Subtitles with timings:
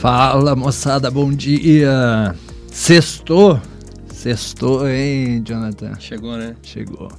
[0.00, 2.32] Fala moçada, bom dia!
[2.70, 3.60] Sextou?
[4.14, 5.98] Sextou, hein, Jonathan?
[5.98, 6.54] Chegou, né?
[6.62, 7.10] Chegou.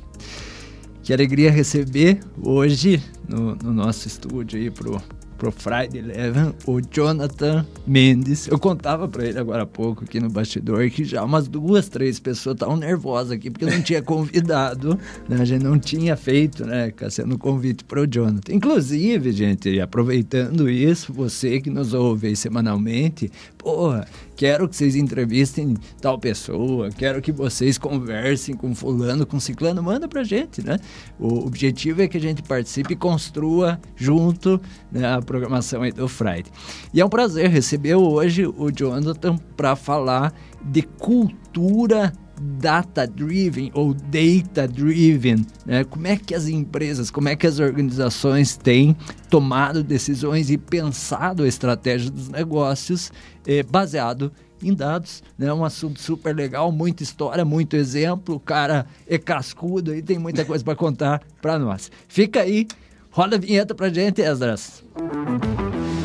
[1.04, 5.02] Que alegria receber hoje no, no nosso estúdio aí pro
[5.40, 8.48] pro Friday Eleven, o Jonathan Mendes.
[8.48, 12.20] Eu contava para ele agora há pouco aqui no bastidor que já umas duas, três
[12.20, 15.38] pessoas estavam nervosas aqui porque não tinha convidado, né?
[15.40, 18.54] A gente não tinha feito, né, sendo convite para o Jonathan.
[18.54, 24.06] Inclusive, gente, aproveitando isso, você que nos ouve semanalmente, porra,
[24.40, 30.08] quero que vocês entrevistem tal pessoa, quero que vocês conversem com fulano, com ciclano, manda
[30.08, 30.80] pra gente, né?
[31.20, 34.58] O objetivo é que a gente participe e construa junto
[34.90, 36.46] né, a programação aí do Friday.
[36.94, 40.34] E é um prazer receber hoje o Jonathan para falar
[40.64, 45.84] de cultura data-driven ou data-driven, né?
[45.84, 48.96] Como é que as empresas, como é que as organizações têm
[49.30, 53.12] tomado decisões e pensado a estratégia dos negócios
[53.46, 55.54] eh, baseado em dados, né?
[55.54, 60.46] Um assunto super legal, muita história, muito exemplo, o cara é cascudo e tem muita
[60.46, 61.92] coisa para contar para nós.
[62.08, 62.68] Fica aí,
[63.12, 64.84] roda a vinheta pra gente, Esdras.
[65.00, 65.99] Música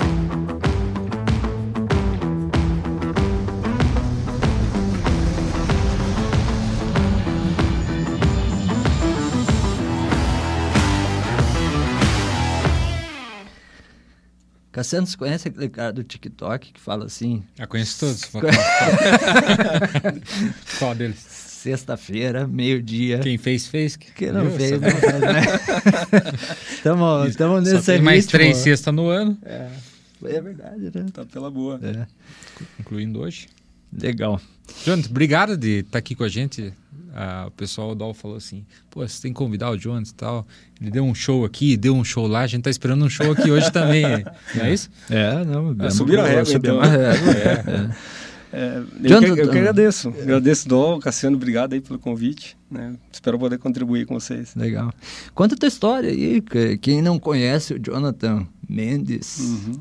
[14.75, 17.45] Cassiano, você conhece aquele cara do TikTok que fala assim?
[17.57, 18.25] Ah, conheço todos.
[20.81, 21.17] Qual deles?
[21.21, 23.21] Sexta-feira, meio-dia.
[23.21, 23.95] Quem fez, fez.
[23.95, 25.43] Quem não fez, não fez, né?
[27.31, 29.39] Estamos nesse Só tem mais três sextas no ano.
[29.45, 29.71] É,
[30.25, 31.07] é verdade, né?
[31.13, 31.79] Tá pela boa.
[31.81, 32.05] É.
[32.81, 33.47] Incluindo hoje.
[34.01, 34.41] Legal.
[34.85, 36.73] Jonathan, obrigado de estar aqui com a gente
[37.47, 40.47] o pessoal do falou assim: pô, você tem que convidar o Jones e tal.
[40.81, 43.31] Ele deu um show aqui, deu um show lá, a gente tá esperando um show
[43.31, 44.03] aqui hoje também.
[44.55, 44.91] Não é isso?
[45.09, 45.77] É, não.
[45.79, 46.81] É, subiram a régua, então.
[46.81, 47.65] A régua, é.
[47.69, 48.25] é.
[48.57, 50.15] É, eu, que, eu que agradeço.
[50.17, 50.23] É.
[50.23, 52.57] Agradeço, Dol, Cassiano, obrigado aí pelo convite.
[52.71, 52.95] Né?
[53.13, 54.55] Espero poder contribuir com vocês.
[54.55, 54.93] Legal.
[55.35, 56.41] Conta a tua história aí,
[56.81, 59.39] quem não conhece o Jonathan Mendes.
[59.41, 59.81] Uhum.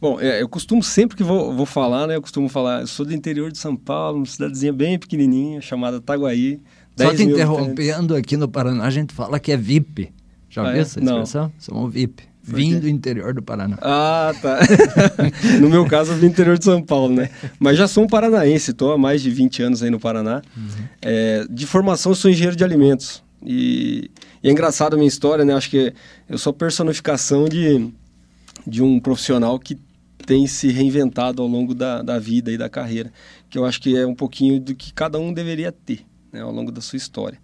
[0.00, 2.14] Bom, é, eu costumo sempre que vou, vou falar, né?
[2.16, 6.00] Eu costumo falar, eu sou do interior de São Paulo, uma cidadezinha bem pequenininha, chamada
[6.00, 6.60] Taguaí.
[6.96, 10.12] Só te interrompendo, aqui no Paraná a gente fala que é VIP.
[10.48, 10.82] Já ah, ouviu é?
[10.82, 11.42] essa expressão?
[11.44, 11.52] Não.
[11.58, 12.22] Somos VIP.
[12.42, 13.76] Vim do interior do Paraná.
[13.82, 14.58] Ah, tá.
[15.60, 17.28] no meu caso, eu vim do interior de São Paulo, né?
[17.58, 20.40] Mas já sou um paranaense, estou há mais de 20 anos aí no Paraná.
[20.56, 20.84] Uhum.
[21.02, 23.22] É, de formação, sou engenheiro de alimentos.
[23.44, 24.10] E,
[24.42, 25.52] e, é engraçado a minha história, né?
[25.54, 25.92] Acho que
[26.26, 27.90] eu sou personificação de,
[28.66, 29.76] de um profissional que
[30.28, 33.10] tem se reinventado ao longo da, da vida e da carreira,
[33.48, 36.52] que eu acho que é um pouquinho do que cada um deveria ter né, ao
[36.52, 37.38] longo da sua história.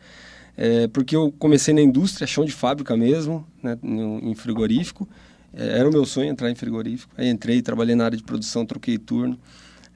[0.55, 5.09] É, porque eu comecei na indústria, chão de fábrica mesmo, né, em frigorífico.
[5.55, 7.11] É, era o meu sonho entrar em frigorífico.
[7.17, 9.39] Aí entrei, trabalhei na área de produção, troquei turno.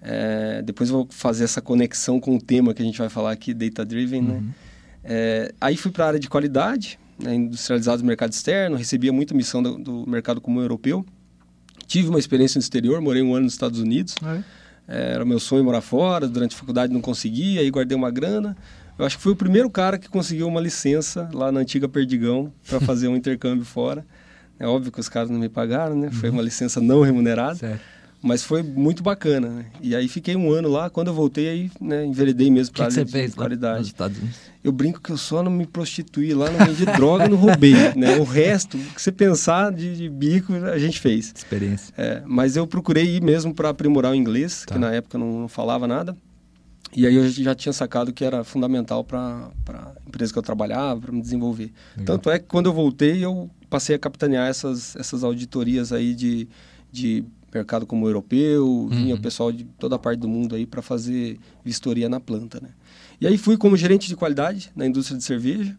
[0.00, 3.52] É, depois vou fazer essa conexão com o tema que a gente vai falar aqui,
[3.52, 4.22] Data Driven.
[4.22, 4.32] Né?
[4.32, 4.40] Uhum.
[5.04, 5.48] Né?
[5.60, 9.62] Aí fui para a área de qualidade, né, industrializado no mercado externo, recebia muita missão
[9.62, 11.04] do, do mercado comum europeu.
[11.88, 14.14] Tive uma experiência no exterior, morei um ano nos Estados Unidos.
[14.22, 14.42] É.
[14.86, 15.12] é.
[15.14, 18.56] Era meu sonho morar fora, durante a faculdade não consegui, aí guardei uma grana.
[18.98, 22.52] Eu acho que fui o primeiro cara que conseguiu uma licença lá na antiga Perdigão
[22.68, 24.04] para fazer um intercâmbio fora.
[24.60, 26.10] É óbvio que os caras não me pagaram, né?
[26.10, 26.44] Foi uma uhum.
[26.44, 27.54] licença não remunerada.
[27.54, 27.80] Certo.
[28.20, 29.66] Mas foi muito bacana, né?
[29.80, 33.04] E aí fiquei um ano lá, quando eu voltei aí, né, enveredei mesmo para área
[33.04, 33.94] de fez qualidade.
[34.62, 38.16] Eu brinco que eu só não me prostituí lá, não vendi droga, não roubei, né?
[38.18, 41.32] O resto, o que você pensar de, de, bico, a gente fez.
[41.34, 41.94] Experiência.
[41.96, 44.74] É, mas eu procurei ir mesmo para aprimorar o inglês, tá.
[44.74, 46.16] que na época não, não, falava nada.
[46.92, 51.02] E aí eu já tinha sacado que era fundamental para a empresa que eu trabalhava,
[51.02, 51.70] para me desenvolver.
[51.96, 52.16] Legal.
[52.16, 56.48] Tanto é que quando eu voltei, eu passei a capitanear essas, essas auditorias aí de,
[56.90, 58.88] de mercado como o europeu, uhum.
[58.88, 62.60] vinha o pessoal de toda a parte do mundo aí para fazer vistoria na planta,
[62.60, 62.70] né?
[63.20, 65.76] E aí fui como gerente de qualidade na indústria de cerveja,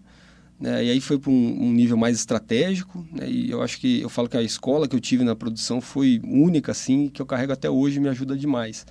[0.59, 0.83] né?
[0.83, 3.29] E aí foi para um, um, nível mais estratégico, né?
[3.29, 6.19] E eu acho que eu falo que a escola que eu tive na produção foi
[6.23, 8.85] única, assim, que eu carrego até hoje e me ajuda demais,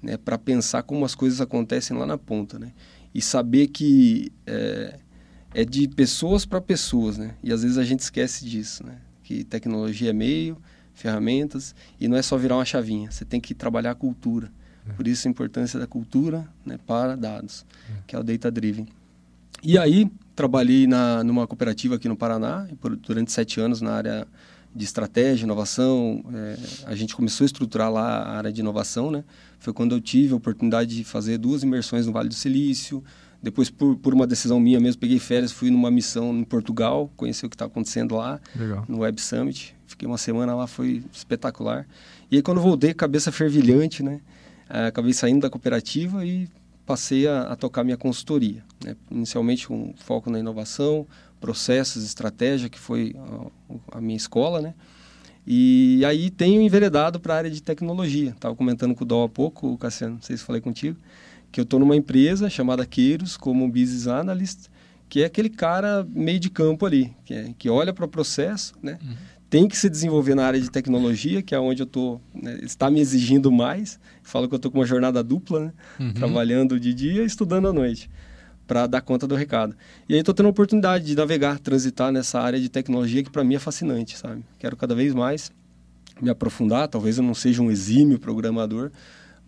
[0.00, 0.16] né?
[0.16, 2.72] Para pensar como as coisas acontecem lá na ponta, né?
[3.14, 4.98] E saber que é,
[5.52, 7.34] é de pessoas para pessoas, né?
[7.42, 8.96] E às vezes a gente esquece disso, né?
[9.22, 10.56] Que tecnologia é meio,
[10.94, 14.50] ferramentas e não é só virar uma chavinha, você tem que trabalhar a cultura.
[14.88, 14.92] É.
[14.92, 17.94] Por isso a importância da cultura né, para dados, é.
[18.06, 18.86] que é o Data Driven.
[19.62, 24.26] E aí, trabalhei na, numa cooperativa aqui no Paraná, por, durante sete anos na área
[24.74, 26.24] de estratégia, inovação.
[26.34, 26.56] É,
[26.86, 29.22] a gente começou a estruturar lá a área de inovação, né?
[29.60, 33.04] Foi quando eu tive a oportunidade de fazer duas imersões no Vale do Silício,
[33.42, 37.44] Depois, por, por uma decisão minha mesmo, peguei férias, fui numa missão em Portugal, conheci
[37.44, 38.84] o que está acontecendo lá, Legal.
[38.88, 39.74] no Web Summit.
[39.92, 41.86] Fiquei uma semana lá, foi espetacular.
[42.30, 44.20] E aí, quando voltei, cabeça fervilhante, né?
[44.70, 46.48] Uh, acabei saindo da cooperativa e
[46.86, 48.64] passei a, a tocar minha consultoria.
[48.82, 48.96] Né?
[49.10, 51.06] Inicialmente um foco na inovação,
[51.38, 53.14] processos, estratégia, que foi
[53.92, 54.74] a, a minha escola, né?
[55.46, 58.30] E aí tenho enveredado para a área de tecnologia.
[58.30, 60.96] Estava comentando com o Dó há pouco, Cassiano, não sei se falei contigo,
[61.50, 64.68] que eu estou numa empresa chamada Queiros como Business Analyst,
[65.08, 68.72] que é aquele cara meio de campo ali, que, é, que olha para o processo,
[68.82, 68.98] né?
[69.02, 69.14] Uhum.
[69.52, 72.90] Tem que se desenvolver na área de tecnologia, que é onde eu estou, né, está
[72.90, 74.00] me exigindo mais.
[74.22, 75.72] Falo que eu estou com uma jornada dupla, né?
[76.00, 76.14] Uhum.
[76.14, 78.08] Trabalhando de dia e estudando à noite
[78.66, 79.76] para dar conta do recado.
[80.08, 83.44] E aí estou tendo a oportunidade de navegar, transitar nessa área de tecnologia que para
[83.44, 84.42] mim é fascinante, sabe?
[84.58, 85.52] Quero cada vez mais
[86.18, 88.90] me aprofundar, talvez eu não seja um exímio programador,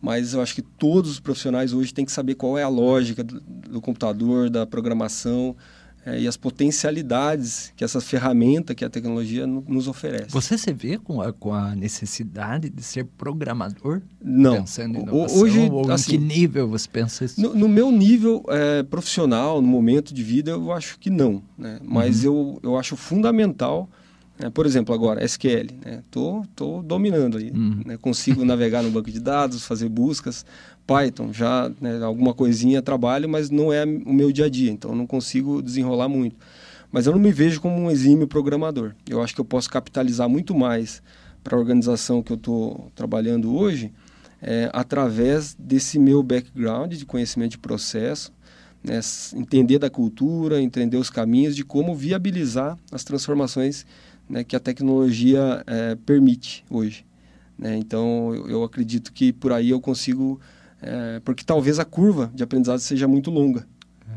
[0.02, 3.24] mas eu acho que todos os profissionais hoje têm que saber qual é a lógica
[3.24, 5.56] do, do computador, da programação,
[6.06, 10.30] é, e as potencialidades que essa ferramenta que a tecnologia nos oferece.
[10.30, 14.02] Você se vê com a, com a necessidade de ser programador?
[14.22, 14.56] Não.
[14.56, 15.40] Pensando em inovação?
[15.40, 17.40] Hoje, ou assim, em que nível você pensa isso?
[17.40, 21.42] No, no meu nível é, profissional, no momento de vida, eu acho que não.
[21.56, 21.78] Né?
[21.82, 22.58] Mas uhum.
[22.62, 23.88] eu, eu acho fundamental
[24.38, 25.68] é, por exemplo, agora, SQL.
[25.70, 26.02] Estou né?
[26.10, 27.50] tô, tô dominando aí.
[27.50, 27.82] Uhum.
[27.86, 27.96] Né?
[27.96, 30.44] Consigo navegar no banco de dados, fazer buscas.
[30.86, 34.94] Python, já né, alguma coisinha trabalho, mas não é o meu dia a dia, então
[34.94, 36.36] não consigo desenrolar muito.
[36.92, 38.94] Mas eu não me vejo como um exímio programador.
[39.08, 41.02] Eu acho que eu posso capitalizar muito mais
[41.42, 43.92] para a organização que eu estou trabalhando hoje
[44.40, 48.32] é, através desse meu background de conhecimento de processo,
[48.82, 49.00] né,
[49.34, 53.86] entender da cultura, entender os caminhos de como viabilizar as transformações
[54.28, 57.06] né, que a tecnologia é, permite hoje.
[57.58, 57.76] Né?
[57.76, 60.40] Então, eu, acredito que por aí eu consigo
[60.84, 63.66] é, porque talvez a curva de aprendizado seja muito longa.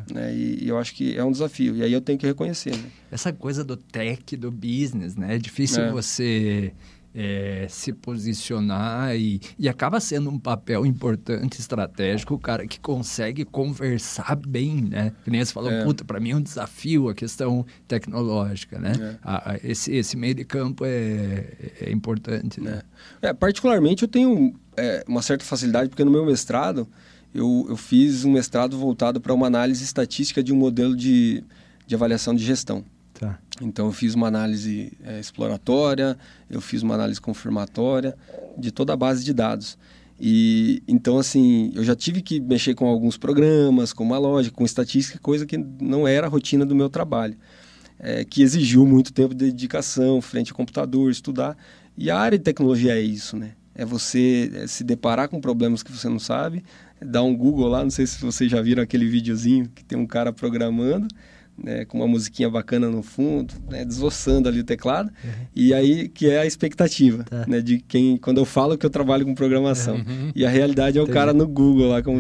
[0.10, 0.14] É.
[0.14, 0.36] Né?
[0.36, 1.76] E, e, eu acho que é um desafio.
[1.76, 2.76] E aí eu tenho que reconhecer.
[2.76, 2.90] Né?
[3.12, 5.36] Essa coisa do tech, do business, né?
[5.36, 5.92] É difícil é.
[5.92, 6.74] você
[7.18, 13.44] é, se posicionar e, e acaba sendo um papel importante, estratégico, o cara que consegue
[13.44, 15.12] conversar bem, né?
[15.24, 15.84] Que nem você falou, é.
[15.84, 19.18] puta, para mim é um desafio a questão tecnológica, né?
[19.26, 19.72] É.
[19.72, 21.48] Esse, esse meio de campo é,
[21.82, 22.84] é importante, né?
[23.22, 23.30] É.
[23.30, 26.88] é particularmente eu tenho é, uma certa facilidade, porque no meu mestrado
[27.34, 31.44] eu, eu fiz um mestrado voltado para uma análise estatística de um modelo de,
[31.86, 32.86] de avaliação de gestão.
[33.14, 33.40] Tá.
[33.62, 36.18] Então eu fiz uma análise é, exploratória,
[36.50, 38.16] eu fiz uma análise confirmatória
[38.58, 39.78] de toda a base de dados.
[40.20, 44.66] E então assim, eu já tive que mexer com alguns programas, com uma lógica, com
[44.66, 47.36] estatística, coisa que não era a rotina do meu trabalho,
[48.00, 51.58] é, que exigiu muito tempo de dedicação, frente ao computador, estudar.
[51.98, 53.54] E a área de tecnologia é isso, né?
[53.78, 56.64] É você é, se deparar com problemas que você não sabe,
[57.00, 60.08] dar um Google lá, não sei se vocês já viram aquele videozinho que tem um
[60.08, 61.08] cara programando,
[61.58, 65.32] né, com uma musiquinha bacana no fundo, né, desossando ali o teclado, uhum.
[65.56, 67.46] e aí que é a expectativa, tá.
[67.48, 70.32] né, de quem, quando eu falo que eu trabalho com programação, uhum.
[70.36, 71.18] e a realidade é o Entendi.
[71.18, 72.20] cara no Google lá com a uhum.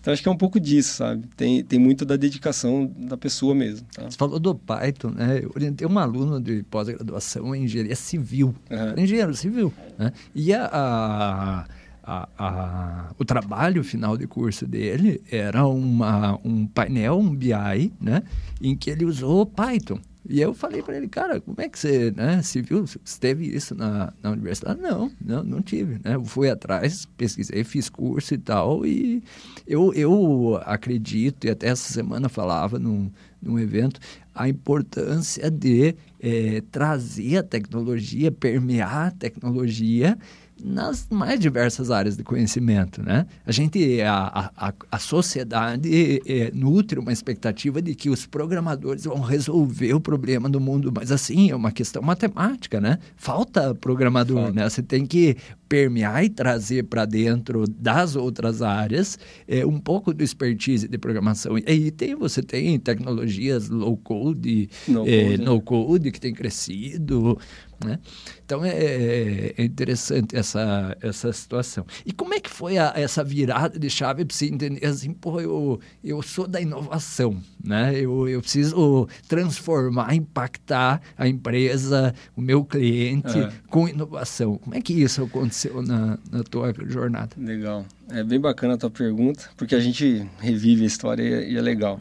[0.00, 1.26] Então acho que é um pouco disso, sabe?
[1.36, 3.86] Tem, tem muito da dedicação da pessoa mesmo.
[3.94, 4.10] Tá?
[4.10, 5.40] Você falou do Python, né?
[5.42, 9.02] Eu orientei um aluno de pós-graduação em engenharia civil, uhum.
[9.02, 10.12] engenheiro civil, né?
[10.34, 11.66] E a, a
[12.02, 18.22] a, a, o trabalho final de curso dele era uma, um painel, um BI, né,
[18.60, 20.00] em que ele usou Python.
[20.28, 23.46] E eu falei para ele, cara, como é que você, né, se viu, você teve
[23.46, 24.80] isso na, na universidade?
[24.80, 26.14] Não, não, não tive, né?
[26.14, 29.22] Eu fui atrás, pesquisei, fiz curso e tal, e
[29.66, 33.10] eu, eu acredito, e até essa semana falava num,
[33.40, 33.98] num evento,
[34.34, 40.18] a importância de é, trazer a tecnologia, permear a tecnologia
[40.62, 43.26] nas mais diversas áreas de conhecimento, né?
[43.46, 49.20] A gente, a, a, a sociedade é, nutre uma expectativa de que os programadores vão
[49.20, 52.98] resolver o problema do mundo, mas assim, é uma questão matemática, né?
[53.16, 54.52] Falta programador, Falta.
[54.52, 54.68] né?
[54.68, 55.36] Você tem que
[55.68, 61.56] permear e trazer para dentro das outras áreas é, um pouco do expertise de programação.
[61.56, 67.38] E aí tem, você tem tecnologias low code, no, é, no code que tem crescido,
[67.84, 67.98] né?
[68.44, 71.86] Então é, é, é, interessante essa, essa situação.
[72.04, 75.40] E como é que foi a, essa virada de chave para você entender assim, pô,
[75.40, 77.92] eu, eu sou da inovação, né?
[77.94, 83.52] Eu, eu preciso transformar, impactar a empresa, o meu cliente é.
[83.68, 84.56] com inovação.
[84.58, 87.30] Como é que isso aconteceu na, na tua jornada?
[87.38, 87.84] Legal.
[88.08, 92.00] É bem bacana a tua pergunta, porque a gente revive a história e é legal.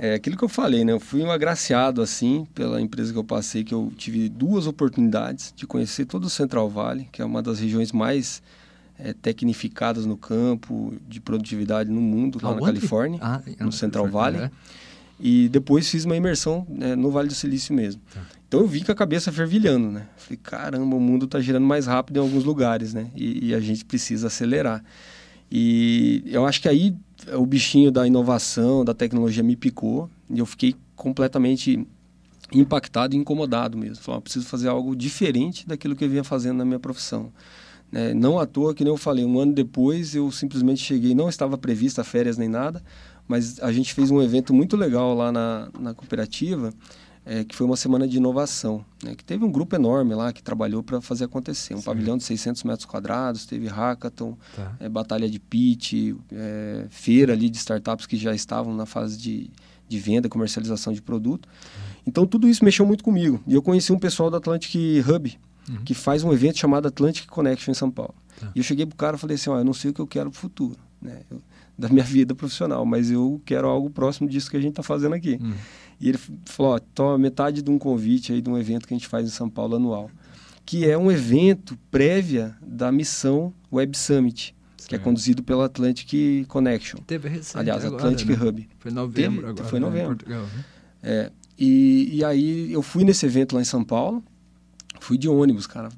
[0.00, 0.92] É aquilo que eu falei, né?
[0.92, 5.52] Eu fui um agraciado, assim, pela empresa que eu passei, que eu tive duas oportunidades
[5.56, 8.40] de conhecer todo o Central Valley, que é uma das regiões mais
[8.96, 14.42] é, tecnificadas no campo de produtividade no mundo, lá na Califórnia, ah, no Central Valley.
[14.42, 14.50] É.
[15.18, 18.00] E depois fiz uma imersão né, no Vale do Silício mesmo.
[18.14, 18.20] Tá.
[18.46, 20.06] Então eu vi com a cabeça fervilhando, né?
[20.16, 23.10] Falei, caramba, o mundo está girando mais rápido em alguns lugares, né?
[23.14, 24.82] E, e, a gente precisa acelerar.
[25.50, 26.96] E eu acho que aí
[27.36, 31.86] o bichinho da inovação, da tecnologia me picou e eu fiquei completamente
[32.52, 34.02] impactado e incomodado mesmo.
[34.02, 37.32] Falei, preciso fazer algo diferente daquilo que eu vinha fazendo na minha profissão.
[37.92, 41.28] É, não à toa, que nem eu falei, um ano depois eu simplesmente cheguei, não
[41.28, 42.82] estava prevista férias nem nada,
[43.26, 46.72] mas a gente fez um evento muito legal lá na, na cooperativa,
[47.28, 50.42] é, que foi uma semana de inovação, né, que teve um grupo enorme lá que
[50.42, 51.74] trabalhou para fazer acontecer.
[51.74, 51.84] Um Sim.
[51.84, 54.74] pavilhão de 600 metros quadrados, teve hackathon, tá.
[54.80, 59.50] é, batalha de pitch, é, feira ali de startups que já estavam na fase de,
[59.86, 61.46] de venda, comercialização de produto.
[61.46, 62.02] Uhum.
[62.06, 63.42] Então tudo isso mexeu muito comigo.
[63.46, 64.74] E eu conheci um pessoal do Atlantic
[65.06, 65.84] Hub, uhum.
[65.84, 68.14] que faz um evento chamado Atlantic Connection em São Paulo.
[68.40, 68.50] Tá.
[68.54, 70.06] E eu cheguei pro cara e falei assim, ó, eu não sei o que eu
[70.06, 71.20] quero pro futuro, né?
[71.30, 71.42] Eu,
[71.78, 75.14] da minha vida profissional, mas eu quero algo próximo disso que a gente está fazendo
[75.14, 75.38] aqui.
[75.40, 75.54] Uhum.
[76.00, 78.96] E ele falou, ó, toma metade de um convite aí de um evento que a
[78.96, 80.10] gente faz em São Paulo anual,
[80.64, 84.54] que é um evento prévia da missão Web Summit,
[84.86, 86.98] que é conduzido pela Atlantic Connection.
[87.06, 88.48] Teve recente Aliás, agora, Atlantic né?
[88.48, 88.68] Hub.
[88.78, 89.68] Foi novembro Teve, agora.
[89.68, 90.16] Foi né, novembro.
[90.16, 90.64] Portugal, né?
[91.02, 94.22] É, e, e aí eu fui nesse evento lá em São Paulo,
[95.00, 95.88] fui de ônibus, cara.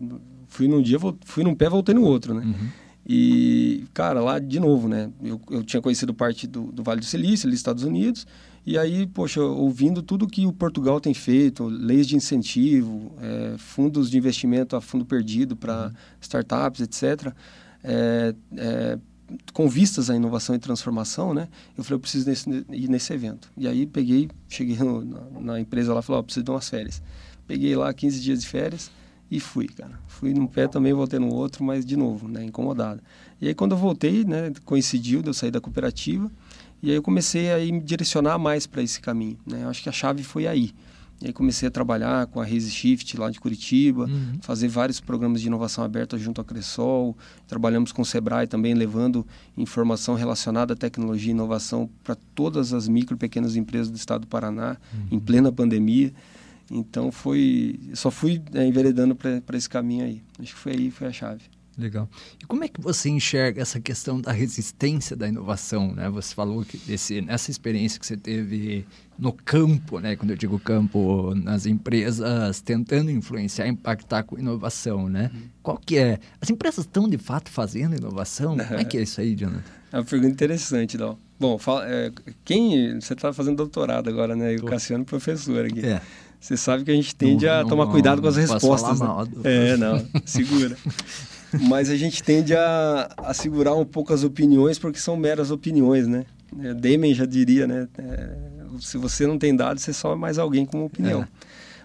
[0.48, 2.42] Fui num dia, fui num pé, voltei no outro, né?
[2.44, 2.68] Uhum.
[3.06, 5.10] E, cara, lá de novo, né?
[5.22, 8.26] Eu, eu tinha conhecido parte do, do Vale do Silício, ali nos Estados Unidos.
[8.64, 14.10] E aí, poxa, ouvindo tudo que o Portugal tem feito, leis de incentivo, é, fundos
[14.10, 15.92] de investimento a fundo perdido para uhum.
[16.20, 17.32] startups, etc.,
[17.82, 18.98] é, é,
[19.52, 21.48] com vistas à inovação e transformação, né?
[21.78, 23.50] Eu falei, eu preciso nesse, ir nesse evento.
[23.56, 26.50] E aí peguei, cheguei no, na, na, empresa lá e falei, ó, oh, preciso de
[26.50, 27.02] umas férias.
[27.46, 28.90] Peguei lá 15 dias de férias
[29.30, 29.98] e fui, cara.
[30.08, 32.44] Fui num pé também, voltei no outro, mas de novo, né?
[32.44, 33.00] Incomodado.
[33.40, 34.52] E aí quando eu voltei, né?
[34.64, 36.30] Coincidiu de eu sair da cooperativa
[36.82, 39.64] e aí eu comecei a me direcionar mais para esse caminho, né?
[39.64, 40.72] Eu acho que a chave foi aí.
[41.22, 44.38] E aí comecei a trabalhar com a Raise Shift lá de Curitiba, uhum.
[44.40, 47.14] fazer vários programas de inovação aberta junto à Cressol.
[47.46, 52.88] Trabalhamos com o Sebrae também, levando informação relacionada à tecnologia e inovação para todas as
[52.88, 55.08] micro e pequenas empresas do estado do Paraná, uhum.
[55.10, 56.10] em plena pandemia.
[56.70, 60.22] Então foi, só fui é, enveredando para esse caminho aí.
[60.38, 61.42] Acho que foi aí, foi a chave.
[61.80, 62.06] Legal.
[62.38, 65.94] E como é que você enxerga essa questão da resistência da inovação?
[65.94, 66.10] Né?
[66.10, 68.86] Você falou que esse, nessa experiência que você teve
[69.18, 70.14] no campo, né?
[70.14, 75.08] quando eu digo campo, nas empresas tentando influenciar, impactar com inovação.
[75.08, 75.30] Né?
[75.32, 75.40] Uhum.
[75.62, 76.18] Qual que é?
[76.38, 78.58] As empresas estão de fato fazendo inovação?
[78.58, 79.62] Como é que é isso aí, Jonathan?
[79.92, 81.18] É uma pergunta interessante, Dal.
[81.36, 82.12] Bom, fala, é,
[82.44, 84.54] quem você está fazendo doutorado agora, né?
[84.54, 85.84] E o Cassiano professor aqui.
[85.84, 86.00] É.
[86.40, 88.98] Você sabe que a gente tende não, a tomar não, cuidado com as respostas.
[88.98, 89.06] Né?
[89.06, 90.76] Mal, é, não, segura.
[91.58, 96.06] Mas a gente tende a, a segurar um pouco as opiniões porque são meras opiniões,
[96.06, 96.24] né?
[96.62, 97.88] É, Demen já diria, né?
[97.98, 98.30] É,
[98.80, 101.22] se você não tem dados, você só é mais alguém com uma opinião.
[101.22, 101.28] É.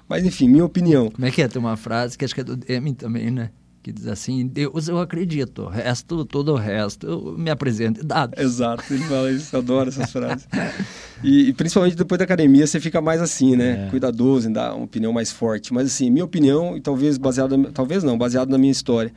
[0.07, 1.09] Mas enfim, minha opinião.
[1.09, 1.47] Como é que é?
[1.47, 3.49] Tem uma frase que acho que é do Demen também, né?
[3.81, 8.43] Que diz assim, Deus eu acredito, o resto, todo o resto, eu me apresento dados.
[8.43, 10.47] Exato, ele fala isso, eu adoro essas frases.
[11.23, 13.85] E, e, principalmente depois da academia, você fica mais assim, né?
[13.87, 13.89] É.
[13.89, 15.73] Cuidadoso em dar uma opinião mais forte.
[15.73, 19.11] Mas assim, minha opinião, e talvez baseada, talvez não, baseado na minha história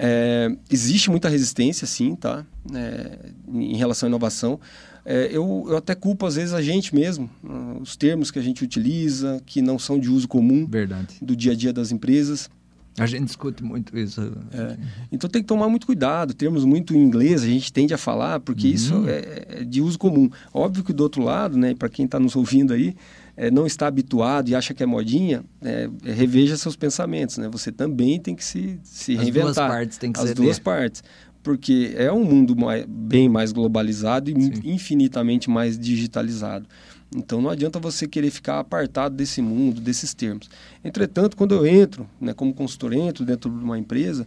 [0.00, 2.46] é, existe muita resistência, sim, tá?
[2.72, 3.18] É,
[3.52, 4.60] em relação à inovação.
[5.04, 8.42] É, eu, eu até culpo, às vezes, a gente mesmo, uh, os termos que a
[8.42, 11.16] gente utiliza, que não são de uso comum Verdade.
[11.20, 12.48] do dia a dia das empresas.
[12.96, 14.20] A gente discute muito isso.
[14.52, 14.76] É.
[15.10, 16.34] Então tem que tomar muito cuidado.
[16.34, 18.74] Termos muito em inglês a gente tende a falar, porque uhum.
[18.74, 20.28] isso é, é, de uso comum.
[20.52, 22.96] Óbvio que do outro lado, né, para quem está nos ouvindo aí,
[23.38, 27.48] é, não está habituado e acha que é modinha, é, reveja seus pensamentos, né?
[27.48, 29.50] Você também tem que se, se As reinventar.
[29.50, 31.04] As duas partes tem que As duas partes.
[31.40, 34.52] Porque é um mundo mais, bem mais globalizado e Sim.
[34.64, 36.66] infinitamente mais digitalizado.
[37.14, 40.50] Então não adianta você querer ficar apartado desse mundo, desses termos.
[40.84, 44.26] Entretanto, quando eu entro, né, como consultor, entro dentro de uma empresa,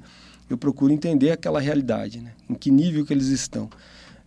[0.50, 3.70] eu procuro entender aquela realidade, né, em que nível que eles estão,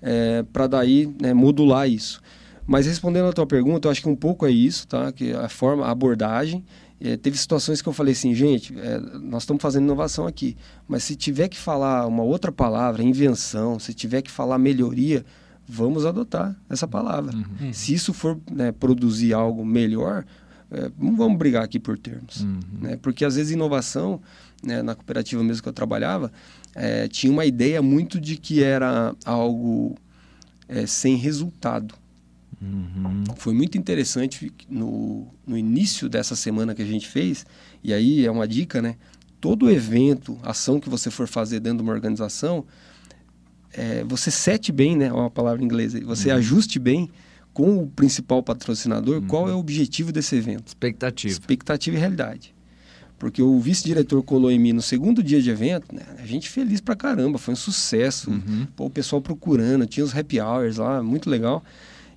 [0.03, 2.21] é, para daí né, modular isso.
[2.67, 5.13] Mas respondendo a tua pergunta, eu acho que um pouco é isso, tá?
[5.13, 6.65] Que a forma, a abordagem.
[7.01, 10.57] É, teve situações que eu falei assim, gente, é, nós estamos fazendo inovação aqui,
[10.89, 15.25] mas se tiver que falar uma outra palavra, invenção, se tiver que falar melhoria,
[15.69, 17.37] vamos adotar essa palavra.
[17.37, 17.73] Uhum.
[17.73, 20.25] Se isso for né, produzir algo melhor,
[20.71, 22.41] é, não vamos brigar aqui por termos.
[22.41, 22.61] Uhum.
[22.81, 22.97] Né?
[23.03, 24.21] Porque às vezes inovação,
[24.63, 26.33] né, na cooperativa mesmo que eu trabalhava,
[26.75, 29.97] é, tinha uma ideia muito de que era algo
[30.69, 31.95] é, sem resultado.
[32.61, 33.25] Uhum.
[33.37, 37.45] Foi muito interessante no, no início dessa semana que a gente fez,
[37.83, 38.97] e aí é uma dica, né?
[39.45, 42.65] todo evento, ação que você for fazer dentro de uma organização,
[43.75, 45.13] é, você sete bem, né?
[45.13, 45.93] Uma palavra em inglês.
[45.93, 46.37] Você uhum.
[46.37, 47.11] ajuste bem
[47.53, 49.27] com o principal patrocinador uhum.
[49.27, 50.69] qual é o objetivo desse evento.
[50.69, 51.31] Expectativa.
[51.31, 52.55] Expectativa e realidade.
[53.19, 56.05] Porque o vice-diretor colou em mim no segundo dia de evento, né?
[56.19, 58.31] A gente feliz pra caramba, foi um sucesso.
[58.31, 58.67] Uhum.
[58.75, 61.63] Pô, o pessoal procurando, tinha os happy hours lá, muito legal.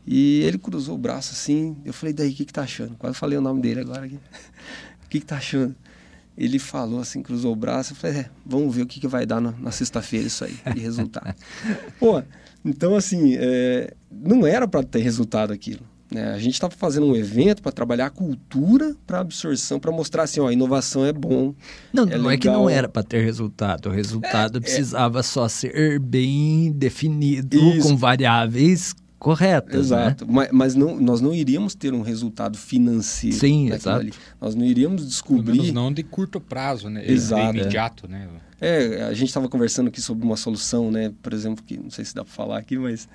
[0.07, 2.95] E ele cruzou o braço assim, eu falei, daí, o que que tá achando?
[2.95, 4.15] Quase falei o nome dele agora aqui.
[5.03, 5.75] o que que tá achando?
[6.37, 9.25] Ele falou assim, cruzou o braço, eu falei, é, vamos ver o que, que vai
[9.25, 11.35] dar na, na sexta-feira isso aí, de resultado.
[11.99, 12.23] Pô,
[12.63, 15.81] então assim, é, não era para ter resultado aquilo.
[16.09, 16.23] Né?
[16.31, 20.39] A gente estava fazendo um evento para trabalhar a cultura para absorção, para mostrar assim,
[20.39, 21.53] ó, a inovação é bom.
[21.91, 22.31] Não, é não legal.
[22.31, 23.89] é que não era para ter resultado.
[23.89, 24.61] O resultado é, é.
[24.61, 27.89] precisava só ser bem definido, Isso.
[27.89, 29.73] com variáveis corretas.
[29.73, 29.79] Né?
[29.79, 30.25] Exato.
[30.25, 30.31] Né?
[30.33, 33.37] Mas, mas, não, nós não iríamos ter um resultado financeiro.
[33.37, 34.01] Sim, exato.
[34.01, 34.13] Ali.
[34.39, 35.71] Nós não iríamos descobrir.
[35.71, 37.03] não de curto prazo, né?
[37.09, 37.53] Exato.
[37.53, 38.27] De imediato, né?
[38.59, 41.13] É, a gente estava conversando aqui sobre uma solução, né?
[41.21, 43.07] Por exemplo, que não sei se dá para falar aqui, mas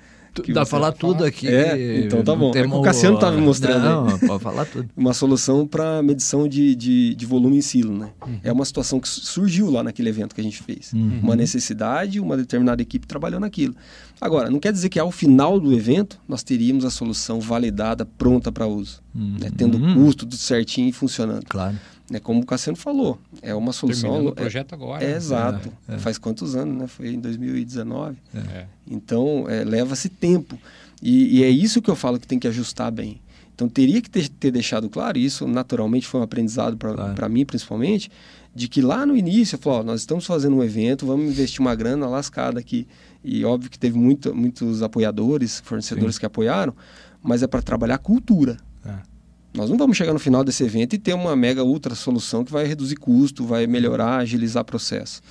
[0.47, 1.47] Dá pra falar tudo aqui.
[1.47, 2.51] É, então tá bom.
[2.55, 3.83] É o Cassiano estava me mostrando.
[3.83, 4.89] Não, pode falar tudo.
[4.97, 8.09] uma solução para medição de, de, de, volume em silo, né?
[8.25, 8.39] Uhum.
[8.43, 10.91] É uma situação que surgiu lá naquele evento que a gente fez.
[10.91, 11.19] Uhum.
[11.21, 13.75] Uma necessidade, uma determinada equipe trabalhou naquilo.
[14.19, 18.51] Agora, não quer dizer que ao final do evento nós teríamos a solução validada, pronta
[18.51, 19.03] para uso.
[19.13, 19.37] Uhum.
[19.39, 19.51] Né?
[19.55, 21.45] Tendo custo, tudo certinho e funcionando.
[21.47, 21.77] Claro.
[22.13, 24.11] É como o Cassiano falou, é uma solução.
[24.11, 25.03] Terminando o projeto agora.
[25.03, 25.15] É, né?
[25.15, 25.73] exato.
[25.87, 25.97] É, é.
[25.97, 26.87] Faz quantos anos, né?
[26.87, 28.17] Foi em 2019.
[28.35, 28.65] É.
[28.87, 30.59] Então, é, leva-se tempo.
[31.01, 33.19] E, e, é isso que eu falo que tem que ajustar bem.
[33.55, 37.29] Então, teria que ter, ter deixado claro, e isso naturalmente foi um aprendizado para claro.
[37.29, 38.11] mim, principalmente,
[38.53, 41.59] de que lá no início, eu falei, ó, nós estamos fazendo um evento, vamos investir
[41.59, 42.87] uma grana lascada aqui.
[43.23, 46.19] E óbvio que teve muito, muitos apoiadores, fornecedores Sim.
[46.19, 46.75] que apoiaram,
[47.21, 48.57] mas é para trabalhar cultura.
[48.85, 49.12] É.
[49.53, 52.51] Nós não vamos chegar no final desse evento e ter uma mega ultra solução que
[52.51, 55.21] vai reduzir custo, vai melhorar, agilizar processo.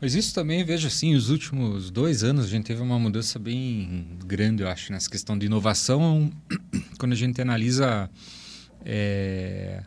[0.00, 4.06] Mas isso também, vejo assim, os últimos dois anos a gente teve uma mudança bem
[4.24, 6.30] grande, eu acho, nessa questão de inovação,
[6.98, 8.08] quando a gente analisa
[8.84, 9.82] é,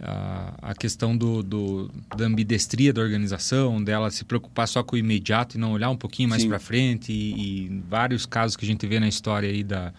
[0.00, 4.98] a, a, questão do, do, da ambidestria da organização, dela se preocupar só com o
[4.98, 8.68] imediato e não olhar um pouquinho mais para frente, e, e vários casos que a
[8.68, 9.92] gente vê na história aí da,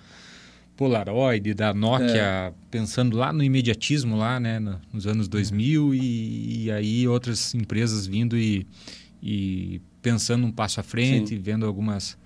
[0.77, 2.53] Polaroid, da Nokia, é.
[2.69, 4.59] pensando lá no imediatismo, lá né,
[4.93, 8.65] nos anos 2000, e, e aí outras empresas vindo e,
[9.21, 11.41] e, pensando um passo à frente, Sim.
[11.41, 12.17] vendo algumas...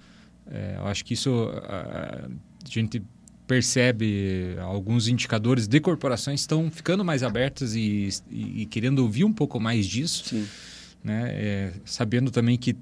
[0.46, 2.28] É, eu acho que isso a,
[2.66, 3.02] a gente
[3.48, 9.34] percebe alguns indicadores de corporações estão ficando mais abertas e, e, e querendo ouvir um
[9.34, 10.36] pouco mais disso,
[11.04, 11.32] né?
[11.34, 12.76] É, sabendo também que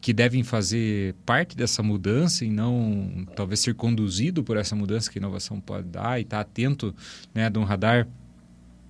[0.00, 5.18] que devem fazer parte dessa mudança e não talvez ser conduzido por essa mudança que
[5.18, 6.94] a inovação pode dar e estar tá atento
[7.34, 8.08] né, de um radar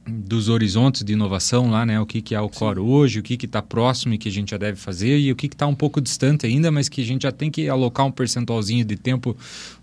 [0.09, 2.01] dos horizontes de inovação lá, né?
[2.01, 2.87] O que, que é o core Sim.
[2.87, 5.47] hoje, o que está próximo e que a gente já deve fazer e o que
[5.47, 8.85] está um pouco distante ainda, mas que a gente já tem que alocar um percentualzinho
[8.85, 9.37] de tempo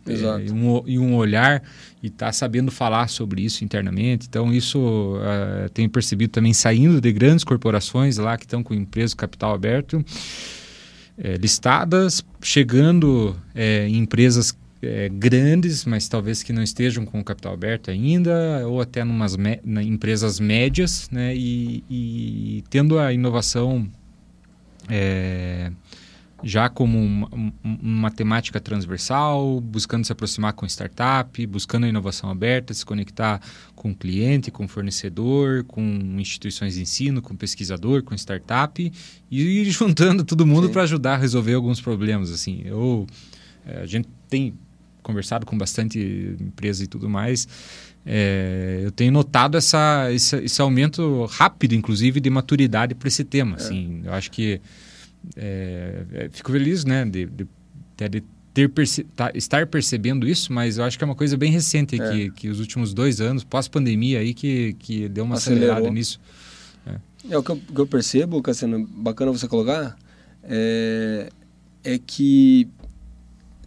[0.06, 1.62] é, e, um, e, um, olhar
[2.02, 4.26] e estar tá sabendo falar sobre isso internamente.
[4.28, 9.16] Então, isso uh, tenho percebido também saindo de grandes corporações lá que estão com empresa
[9.16, 10.04] capital aberto
[11.18, 17.24] é, listadas, chegando é, em empresas é, grandes, mas talvez que não estejam com o
[17.24, 23.90] capital aberto ainda, ou até numas na, empresas médias, né, e, e, tendo a inovação
[24.90, 25.72] é,
[26.44, 27.30] já como uma,
[27.64, 33.42] uma temática transversal, buscando se aproximar com startup, buscando a inovação aberta, se conectar
[33.76, 35.82] com cliente, com fornecedor, com
[36.20, 38.92] instituições de ensino, com pesquisador, com startup
[39.32, 42.32] e ir juntando todo mundo para ajudar a resolver alguns problemas.
[42.32, 43.08] Assim, eu,
[43.66, 44.54] é, a gente tem
[45.02, 47.48] conversado com bastante empresas e tudo mais.
[48.06, 53.58] É, eu tenho notado essa, esse, esse, aumento rápido, inclusive, de maturidade para esse tema.
[53.58, 53.60] É.
[53.60, 54.62] Assim, eu acho que
[55.36, 57.48] é, é, fico feliz né, de, de,
[58.10, 61.52] de ter perce tá, estar percebendo isso, mas eu acho que é uma coisa bem
[61.52, 62.12] recente é.
[62.12, 65.70] que, que os últimos dois anos, pós-pandemia, aí que, que deu uma Acelerou.
[65.70, 66.20] acelerada nisso.
[66.86, 66.96] É,
[67.32, 69.96] é o que eu, que eu, percebo, Cassiano, bacana você colocar,
[70.44, 71.30] é,
[71.84, 72.68] é que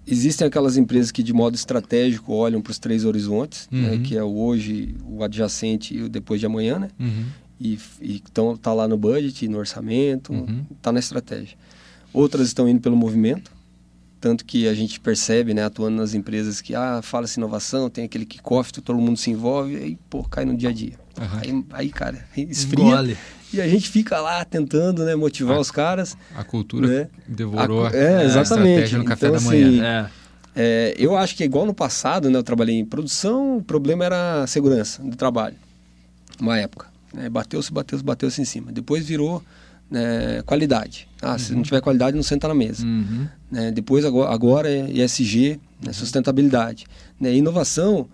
[0.07, 3.99] existem aquelas empresas que de modo estratégico olham para os três horizontes, né, uhum.
[3.99, 6.89] né, que é o hoje, o adjacente e o depois de amanhã, né?
[6.99, 7.27] Uhum
[7.61, 10.65] e então tá lá no budget, no orçamento, uhum.
[10.81, 11.59] tá na estratégia.
[12.13, 13.53] Outras estão indo pelo movimento,
[14.19, 18.25] tanto que a gente percebe, né, atuando nas empresas que ah, fala-se inovação, tem aquele
[18.25, 20.95] kickoff, todo mundo se envolve, e aí, pô, cai no dia a dia.
[21.19, 21.39] Uhum.
[21.39, 22.85] Aí, aí, cara, esfria.
[22.85, 23.17] Engole.
[23.53, 26.17] E a gente fica lá tentando, né, motivar a, os caras.
[26.37, 27.09] A cultura né?
[27.27, 28.95] devorou a, é, exatamente.
[28.95, 29.69] a no café então, da manhã.
[29.69, 30.21] Assim, é.
[30.53, 34.43] É, eu acho que igual no passado, né, eu trabalhei em produção, o problema era
[34.43, 35.57] a segurança do trabalho,
[36.41, 37.29] uma época Né?
[37.29, 38.73] Bateu-se, bateu-se, bateu-se em cima.
[38.73, 39.43] Depois virou
[39.91, 41.09] né, qualidade.
[41.21, 41.39] Ah, uhum.
[41.39, 42.87] se não tiver qualidade, não senta na mesa.
[42.87, 43.27] Uhum.
[43.51, 43.71] Né?
[43.73, 45.93] Depois, agora, agora é ESG, né, uhum.
[45.93, 46.87] sustentabilidade.
[47.19, 47.35] Né?
[47.35, 48.09] Inovação,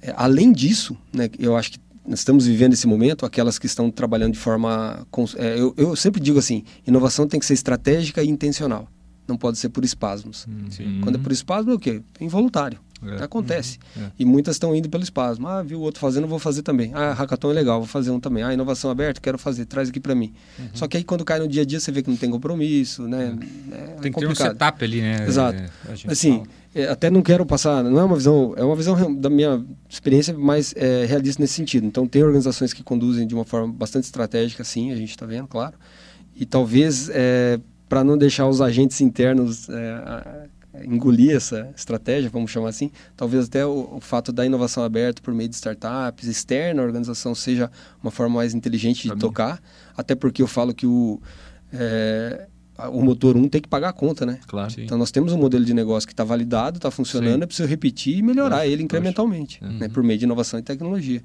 [0.00, 3.90] é, além disso, né, eu acho que nós estamos vivendo esse momento, aquelas que estão
[3.90, 5.04] trabalhando de forma.
[5.36, 8.88] É, eu, eu sempre digo assim: inovação tem que ser estratégica e intencional.
[9.26, 10.46] Não pode ser por espasmos.
[10.70, 11.00] Sim.
[11.02, 12.00] Quando é por espasmo, é o quê?
[12.20, 12.78] É involuntário.
[13.02, 13.22] É.
[13.22, 13.78] Acontece.
[13.96, 14.04] Uhum.
[14.04, 14.10] É.
[14.18, 15.46] E muitas estão indo pelo espasmo.
[15.46, 16.92] Ah, viu o outro fazendo, vou fazer também.
[16.94, 18.42] Ah, hackathon é legal, vou fazer um também.
[18.42, 20.32] Ah, inovação aberta, quero fazer, traz aqui para mim.
[20.58, 20.68] Uhum.
[20.74, 23.06] Só que aí quando cai no dia a dia, você vê que não tem compromisso,
[23.06, 23.36] né?
[23.70, 25.26] É, é tem que ter um setup ali, né?
[25.26, 25.62] Exato.
[26.08, 26.42] Assim,
[26.74, 30.36] é, até não quero passar, não é uma visão, é uma visão da minha experiência
[30.36, 31.86] mais é, realista nesse sentido.
[31.86, 35.46] Então, tem organizações que conduzem de uma forma bastante estratégica, sim, a gente está vendo,
[35.46, 35.74] claro.
[36.34, 40.48] E talvez, é, para não deixar os agentes internos é,
[40.84, 45.32] engolir essa estratégia, vamos chamar assim, talvez até o, o, fato da inovação aberta por
[45.32, 47.70] meio de startups, externa à organização, seja
[48.02, 49.60] uma forma mais inteligente de tocar,
[49.96, 51.20] até porque eu falo que o,
[51.72, 52.46] é,
[52.90, 54.38] o motor 1 tem que pagar a conta, né?
[54.46, 54.72] Claro.
[54.78, 57.42] Então nós temos um modelo de negócio que está validado, está funcionando, Sim.
[57.42, 59.88] é preciso repetir e melhorar ele incrementalmente, né?
[59.88, 61.22] por meio de inovação e tecnologia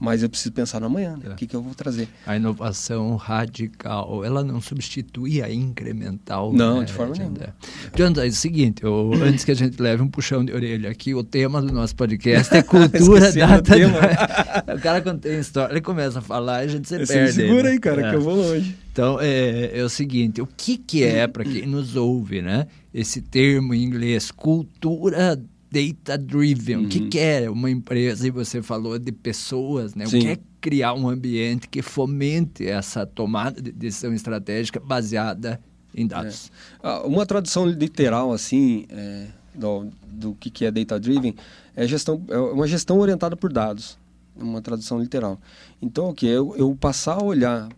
[0.00, 1.26] mas eu preciso pensar no amanhã, né?
[1.26, 1.32] é.
[1.32, 2.08] o que, que eu vou trazer.
[2.26, 6.54] A inovação radical, ela não substitui a incremental.
[6.54, 7.54] Não, né, de forma nenhuma.
[7.94, 11.14] Jonathan, é o seguinte, eu, antes que a gente leve um puxão de orelha aqui,
[11.14, 13.74] o tema do nosso podcast é cultura data.
[14.74, 17.32] O cara quando tem história, ele começa a falar e a gente se Esse perde.
[17.34, 18.10] Segura aí, cara, é.
[18.10, 18.74] que eu vou longe.
[18.92, 22.66] Então, é, é o seguinte, o que, que é, para quem nos ouve, né?
[22.92, 26.76] Esse termo em inglês, cultura data driven.
[26.76, 26.84] Uhum.
[26.84, 27.10] O que, uhum.
[27.10, 28.26] que, é uma empresa?
[28.26, 30.06] E você falou de pessoas, né?
[30.06, 30.18] Sim.
[30.18, 35.60] O que é criar um ambiente que fomente essa tomada de decisão estratégica baseada
[35.94, 36.50] em dados?
[36.82, 36.88] É.
[36.88, 41.34] Ah, uma tradução literal assim é, do, do que, que é data driven
[41.76, 43.98] é gestão é uma gestão orientada por dados.
[44.36, 45.38] Uma tradução literal.
[45.82, 47.68] Então, o que eu, eu passar a olhar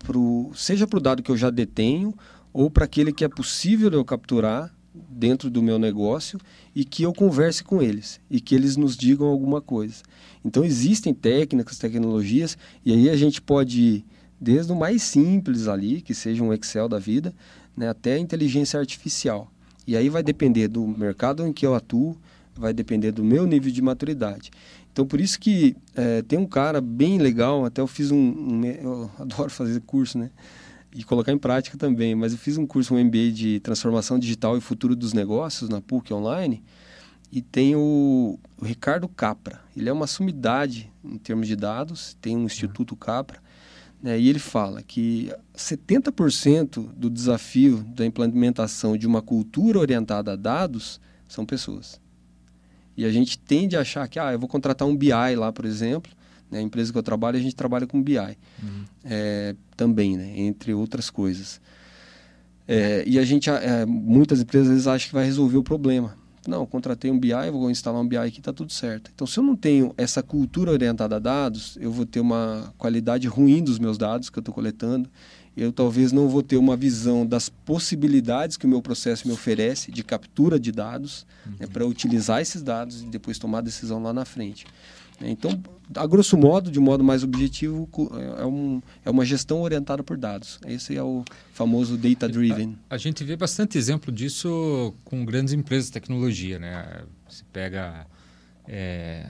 [0.00, 2.14] pro, seja para o dado que eu já detenho
[2.52, 6.38] ou para aquele que é possível eu capturar dentro do meu negócio
[6.74, 10.02] e que eu converse com eles e que eles nos digam alguma coisa.
[10.44, 14.04] Então existem técnicas, tecnologias e aí a gente pode ir
[14.40, 17.32] desde o mais simples ali, que seja um Excel da vida,
[17.76, 19.50] né, até a inteligência artificial.
[19.86, 22.16] E aí vai depender do mercado em que eu atuo,
[22.54, 24.50] vai depender do meu nível de maturidade.
[24.92, 28.64] Então por isso que é, tem um cara bem legal, até eu fiz um, um
[28.64, 30.30] eu adoro fazer curso, né?
[30.94, 32.14] E colocar em prática também.
[32.14, 35.80] Mas eu fiz um curso, um MBA de transformação digital e futuro dos negócios na
[35.80, 36.62] PUC online
[37.32, 39.60] e tem o, o Ricardo Capra.
[39.74, 43.40] Ele é uma sumidade em termos de dados, tem um Instituto Capra,
[44.02, 50.36] né, e ele fala que 70% do desafio da implementação de uma cultura orientada a
[50.36, 51.98] dados são pessoas.
[52.94, 55.64] E a gente tende a achar que, ah, eu vou contratar um BI lá, por
[55.64, 56.12] exemplo,
[56.52, 56.58] né?
[56.58, 58.84] A empresa que eu trabalho, a gente trabalha com BI uhum.
[59.02, 60.34] é, também, né?
[60.36, 61.60] entre outras coisas.
[62.68, 66.16] É, e a gente, é, muitas empresas às vezes acham que vai resolver o problema.
[66.46, 69.10] Não, contratei um BI, vou instalar um BI aqui, está tudo certo.
[69.14, 73.28] Então, se eu não tenho essa cultura orientada a dados, eu vou ter uma qualidade
[73.28, 75.08] ruim dos meus dados que eu estou coletando.
[75.56, 79.92] Eu talvez não vou ter uma visão das possibilidades que o meu processo me oferece
[79.92, 81.56] de captura de dados né, uhum.
[81.60, 84.66] né, para utilizar esses dados e depois tomar decisão lá na frente.
[85.24, 85.62] Então,
[85.96, 87.88] a grosso modo, de modo mais objetivo,
[88.38, 90.58] é, um, é uma gestão orientada por dados.
[90.66, 92.76] Esse é o famoso data-driven.
[92.88, 96.58] A, a, gente vê bastante exemplo disso com grandes empresas de tecnologia.
[96.58, 97.02] Né?
[97.28, 98.06] Você pega,
[98.66, 99.28] é,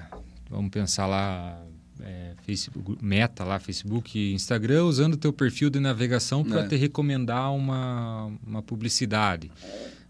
[0.49, 1.61] vamos pensar lá,
[2.01, 6.69] é, Facebook, Meta lá, Facebook e Instagram, usando o teu perfil de navegação para é.
[6.69, 9.51] te recomendar uma, uma publicidade.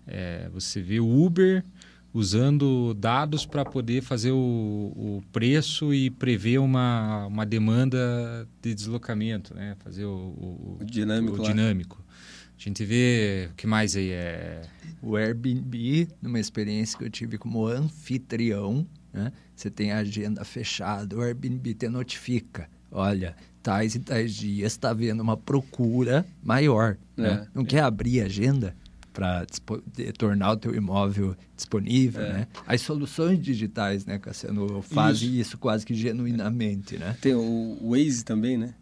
[0.07, 1.65] É, você vê o Uber
[2.13, 9.55] usando dados para poder fazer o, o, preço e prever uma, uma demanda de deslocamento,
[9.55, 9.77] né?
[9.83, 11.41] Fazer o, o, o dinâmico.
[11.41, 12.05] O dinâmico.
[12.59, 14.63] A gente vê o que mais aí é.
[15.01, 19.33] O Airbnb, numa experiência que eu tive como anfitrião, né?
[19.55, 22.69] Você tem a agenda fechada, o Airbnb te notifica.
[22.91, 26.97] Olha, tais e tais dias está havendo uma procura maior.
[27.17, 27.45] Né?
[27.45, 27.49] É.
[27.55, 28.77] Não quer abrir a agenda?
[29.13, 29.47] Para
[30.19, 32.33] tornar o teu imóvel disponível, é.
[32.33, 32.47] né?
[32.67, 35.41] As soluções digitais, né, Cassiano, fazem isso.
[35.41, 37.17] isso quase que genuinamente, né?
[37.21, 38.75] Tem o Waze também, né?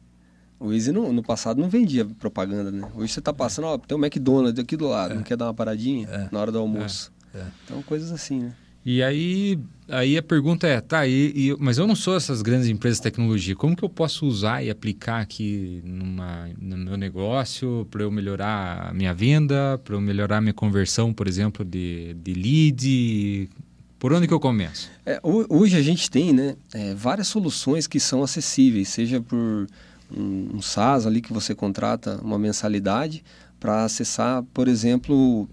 [0.58, 2.86] O Waze no, no passado não vendia propaganda, né?
[2.94, 5.16] Hoje você está passando, ó, tem o McDonald's aqui do lado, é.
[5.16, 6.28] não quer dar uma paradinha é.
[6.30, 7.12] na hora do almoço.
[7.34, 7.38] É.
[7.38, 7.46] É.
[7.64, 8.52] Então, coisas assim, né?
[8.84, 9.58] E aí,
[9.90, 13.02] aí a pergunta é, tá, e, e, mas eu não sou essas grandes empresas de
[13.02, 18.10] tecnologia, como que eu posso usar e aplicar aqui numa, no meu negócio para eu
[18.10, 23.50] melhorar a minha venda, para eu melhorar a minha conversão, por exemplo, de, de lead?
[23.98, 24.90] Por onde que eu começo?
[25.04, 30.56] É, hoje a gente tem né, é, várias soluções que são acessíveis, seja por um,
[30.56, 33.22] um SaaS ali que você contrata uma mensalidade
[33.58, 35.46] para acessar, por exemplo,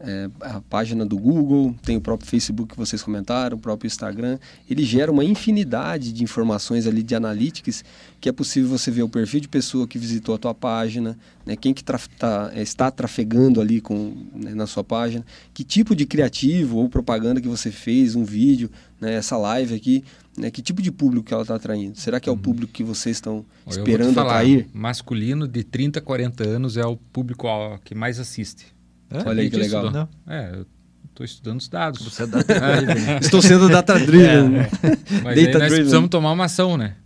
[0.00, 4.38] é, a página do Google, tem o próprio Facebook que vocês comentaram, o próprio Instagram.
[4.70, 7.84] Ele gera uma infinidade de informações ali de analytics
[8.20, 11.56] que é possível você ver o perfil de pessoa que visitou a tua página, né,
[11.56, 15.94] quem que traf tá, é, está trafegando ali com, né, na sua página, que tipo
[15.94, 20.04] de criativo ou propaganda que você fez, um vídeo, né, essa live aqui,
[20.36, 21.98] né, que tipo de público que ela está atraindo?
[21.98, 22.40] Será que é o uhum.
[22.40, 24.68] público que vocês estão esperando falar, atrair?
[24.72, 27.48] Masculino de 30, 40 anos é o público
[27.84, 28.77] que mais assiste.
[29.10, 29.28] É?
[29.28, 29.90] Olha aí que legal.
[29.90, 30.08] Não.
[30.26, 30.66] É, eu
[31.08, 32.02] estou estudando os dados.
[32.02, 33.18] Você é data -driven.
[33.20, 34.56] Estou sendo data-driven.
[34.56, 35.22] É, é.
[35.24, 36.96] Mas data nós precisamos tomar uma ação, né?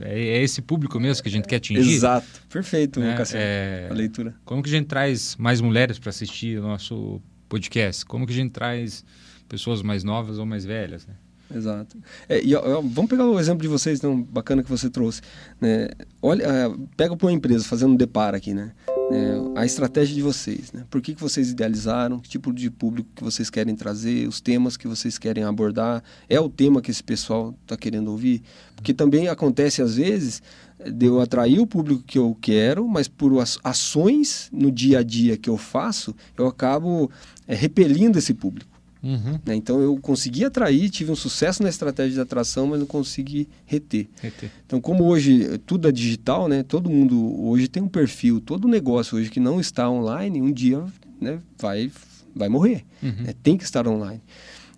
[0.00, 1.94] É, é, esse público mesmo que a gente quer atingir.
[1.94, 2.26] Exato.
[2.48, 3.16] Perfeito, né?
[3.34, 4.34] É, a leitura.
[4.44, 8.04] Como que a gente traz mais mulheres para assistir o nosso podcast?
[8.04, 9.04] Como que a gente traz
[9.48, 11.14] pessoas mais novas ou mais velhas, né?
[11.54, 11.96] Exato.
[12.28, 15.20] É, e, ó, vamos pegar o exemplo de vocês, então, bacana que você trouxe.
[15.60, 15.88] Né?
[16.20, 18.72] Olha, uh, pega para uma empresa, fazendo um deparo aqui, né?
[19.10, 20.84] É, a estratégia de vocês, né?
[20.88, 22.18] Por que, que vocês idealizaram?
[22.18, 24.26] Que tipo de público que vocês querem trazer?
[24.26, 26.02] Os temas que vocês querem abordar?
[26.28, 28.42] É o tema que esse pessoal está querendo ouvir?
[28.74, 30.42] Porque também acontece, às vezes,
[30.90, 35.36] de eu atrair o público que eu quero, mas por ações no dia a dia
[35.36, 37.10] que eu faço, eu acabo
[37.46, 38.73] é, repelindo esse público.
[39.04, 39.38] Uhum.
[39.44, 39.54] Né?
[39.54, 44.08] Então eu consegui atrair, tive um sucesso na estratégia de atração, mas não consegui reter.
[44.22, 44.50] reter.
[44.64, 46.62] Então, como hoje tudo é digital, né?
[46.62, 50.82] todo mundo hoje tem um perfil, todo negócio hoje que não está online, um dia
[51.20, 51.90] né, vai,
[52.34, 52.82] vai morrer.
[53.02, 53.12] Uhum.
[53.20, 53.34] Né?
[53.42, 54.22] Tem que estar online.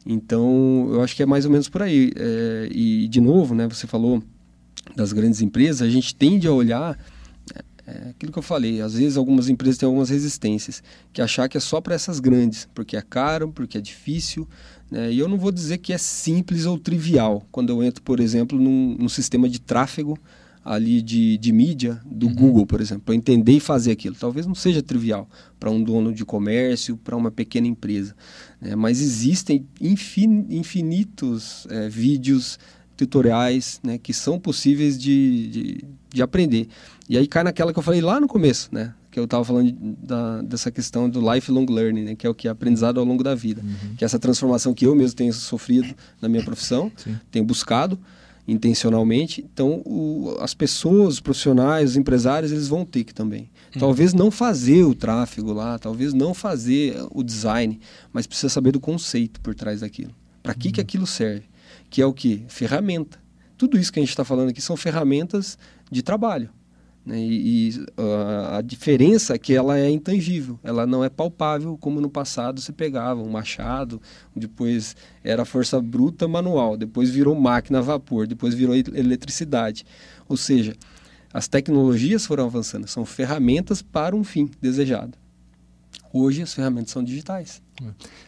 [0.05, 2.13] Então, eu acho que é mais ou menos por aí.
[2.17, 4.23] É, e, de novo, né, você falou
[4.95, 6.97] das grandes empresas, a gente tende a olhar
[7.87, 11.57] é aquilo que eu falei, às vezes algumas empresas têm algumas resistências, que achar que
[11.57, 14.49] é só para essas grandes, porque é caro, porque é difícil.
[14.91, 15.13] Né?
[15.13, 17.47] E eu não vou dizer que é simples ou trivial.
[17.53, 20.19] Quando eu entro, por exemplo, num, num sistema de tráfego
[20.67, 22.35] ali de, de mídia do uhum.
[22.35, 24.17] Google, por exemplo, para entender e fazer aquilo.
[24.17, 25.29] Talvez não seja trivial
[25.61, 28.17] para um dono de comércio, para uma pequena empresa.
[28.61, 28.75] Né?
[28.75, 32.59] Mas existem infin, infinitos é, vídeos,
[32.97, 36.69] tutoriais né, que são possíveis de, de, de aprender.
[37.09, 38.95] E aí cai naquela que eu falei lá no começo, né?
[39.11, 42.15] Que eu estava falando da, dessa questão do lifelong learning, né?
[42.15, 43.63] Que é o que é aprendizado ao longo da vida.
[43.63, 43.95] Uhum.
[43.97, 47.17] Que é essa transformação que eu mesmo tenho sofrido na minha profissão, Sim.
[47.31, 47.99] tenho buscado
[48.49, 49.45] intencionalmente.
[49.53, 53.51] Então, o, as pessoas, os profissionais, os empresários, eles vão ter que também.
[53.75, 53.81] Uhum.
[53.81, 57.79] Talvez não fazer o tráfego lá, talvez não fazer o design,
[58.13, 60.15] mas precisa saber do conceito por trás daquilo.
[60.43, 60.75] Para que, uhum.
[60.75, 61.45] que aquilo serve?
[61.91, 62.45] Que é o que?
[62.49, 63.19] Ferramenta.
[63.57, 65.59] Tudo isso que a gente está falando aqui são ferramentas
[65.91, 66.51] de trabalho.
[67.07, 67.21] Né?
[67.21, 72.01] E, e uh, a diferença é que ela é intangível, ela não é palpável como
[72.01, 74.03] no passado se pegava um machado,
[74.35, 79.87] depois era força bruta manual, depois virou máquina a vapor, depois virou eletricidade.
[80.29, 80.75] Ou seja,
[81.33, 85.17] as tecnologias foram avançando, são ferramentas para um fim desejado.
[86.17, 87.63] Hoje as ferramentas são digitais.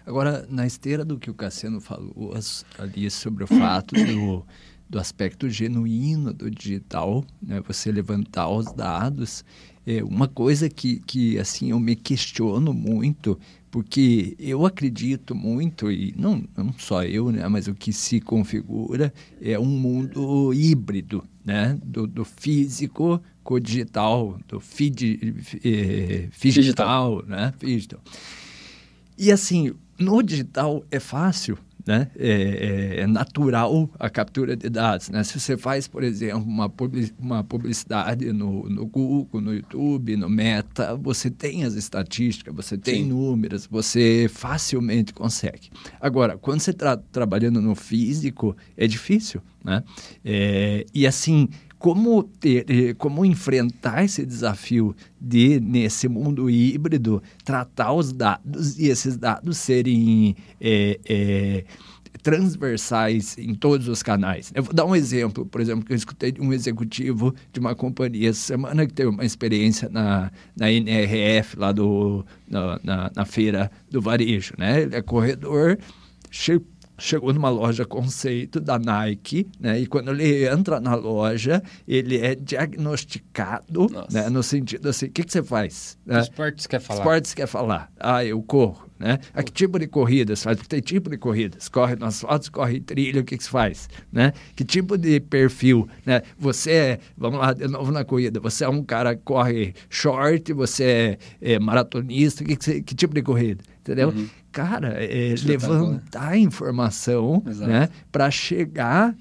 [0.05, 2.35] Agora, na esteira do que o Cassiano falou
[2.79, 4.44] ali sobre o fato do
[4.88, 7.61] do aspecto genuíno do digital, né?
[7.66, 9.44] você levantar os dados.
[9.87, 13.38] É uma coisa que, que assim eu me questiono muito,
[13.70, 19.12] porque eu acredito muito, e não, não só eu, né, mas o que se configura
[19.40, 25.34] é um mundo híbrido, né, do, do físico com o digital, do feed,
[25.64, 28.00] eh, digital, né, digital.
[29.16, 31.56] E assim, no digital é fácil,
[31.88, 32.11] né?
[32.18, 35.09] É, é, é, natural a captura de dados.
[35.09, 35.24] Né?
[35.24, 36.70] Se você faz, por exemplo, uma,
[37.18, 43.05] uma publicidade no, no Google, no YouTube, no Meta, você tem as estatísticas, você tem
[43.05, 43.09] Sim.
[43.09, 45.70] números, você facilmente consegue.
[45.98, 49.40] Agora, quando você está trabalhando no físico, é difícil.
[49.64, 49.83] Né?
[50.22, 57.92] É, e assim, como ter, eh, como enfrentar esse desafio de nesse mundo híbrido tratar
[57.92, 61.64] os dados e esses dados serem é, é,
[62.22, 64.50] transversais em todos os canais.
[64.54, 67.74] Eu vou dar um exemplo, por exemplo, que eu escutei de um executivo de uma
[67.74, 73.24] companhia essa semana que teve uma experiência na, na NRF, lá do, na, na, na
[73.24, 74.82] feira do varejo, né?
[74.82, 75.78] Ele é corredor,
[76.30, 76.64] cheio
[76.98, 79.78] chegou numa loja conceito da Nike, né?
[79.78, 84.28] E quando ele entra na loja, ele é diagnosticado, né?
[84.28, 85.96] No sentido assim, o que, que você faz?
[86.04, 86.20] Né?
[86.20, 87.00] Esportes quer falar.
[87.00, 87.92] Esportes quer falar.
[87.98, 89.18] Ah, eu corro, né?
[89.44, 90.56] Que tipo de corridas faz?
[90.56, 91.68] Porque tem tipo de corridas.
[91.68, 93.88] Corre no asfalto, corre trilha, o que, que você faz?
[94.12, 94.32] Né?
[94.56, 96.22] Que tipo de perfil, né?
[96.38, 100.52] Você é, vamos lá, de novo na corrida, você é um cara que corre short,
[100.52, 103.62] você é, é maratonista, que, que, que tipo de corrida?
[103.88, 104.11] entendeu?
[104.11, 104.28] Uhum.
[104.52, 107.70] Cara, é, Espetáculo, levantar informação, Exato.
[107.70, 109.14] né, para chegar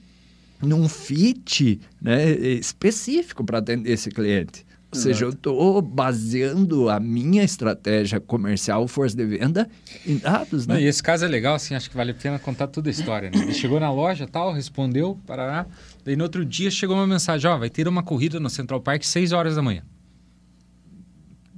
[0.61, 4.65] num fit, né, específico para atender esse cliente.
[4.89, 9.69] Ou seja, eu estou baseando a minha estratégia comercial, força de venda,
[10.05, 10.81] em dados, Não, né?
[10.81, 13.29] e esse caso é legal, assim, acho que vale a pena contar toda a história.
[13.29, 13.37] Né?
[13.43, 15.67] Ele chegou na loja tal, respondeu, parará.
[16.05, 19.03] Daí no outro dia chegou uma mensagem, ó, vai ter uma corrida no Central Park
[19.03, 19.83] 6 horas da manhã.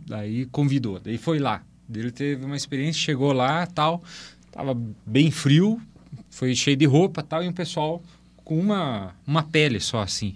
[0.08, 1.64] Daí convidou, daí foi lá.
[1.94, 4.04] Ele teve uma experiência, chegou lá, tal,
[4.52, 5.82] tava bem frio,
[6.30, 8.02] foi cheio de roupa, tal, e um pessoal
[8.44, 10.36] com uma, uma pele só assim.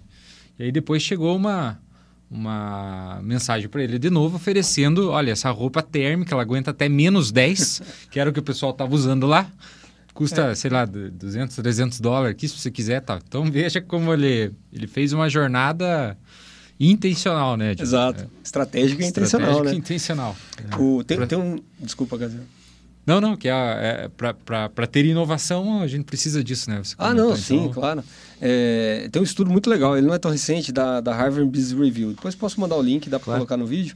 [0.58, 1.80] E aí depois chegou uma
[2.34, 7.32] uma mensagem para ele de novo oferecendo, olha, essa roupa térmica, ela aguenta até menos
[7.32, 9.48] 10, que era o que o pessoal estava usando lá.
[10.16, 13.20] Custa, sei lá, 200, 300 dólares aqui, se você quiser, tá.
[13.28, 16.18] Então veja como ele, ele fez uma jornada
[16.92, 17.76] intencional, né?
[17.78, 18.24] Exato.
[18.24, 18.28] É.
[18.44, 19.76] Estratégica e intencional, Estratégica né?
[19.76, 20.36] e intencional.
[20.80, 21.60] O, tem, tem um...
[21.80, 22.44] Desculpa, Gabriel.
[23.06, 26.82] Não, não, que é, é para ter inovação a gente precisa disso, né?
[26.82, 28.04] Você Ah, não, sim, então- claro.
[28.42, 31.78] É, tem um estudo muito legal, ele não é tão recente, da, da Harvard Business
[31.78, 32.10] Review.
[32.14, 33.40] Depois posso mandar o link, dá para Claro.
[33.40, 33.94] colocar no vídeo.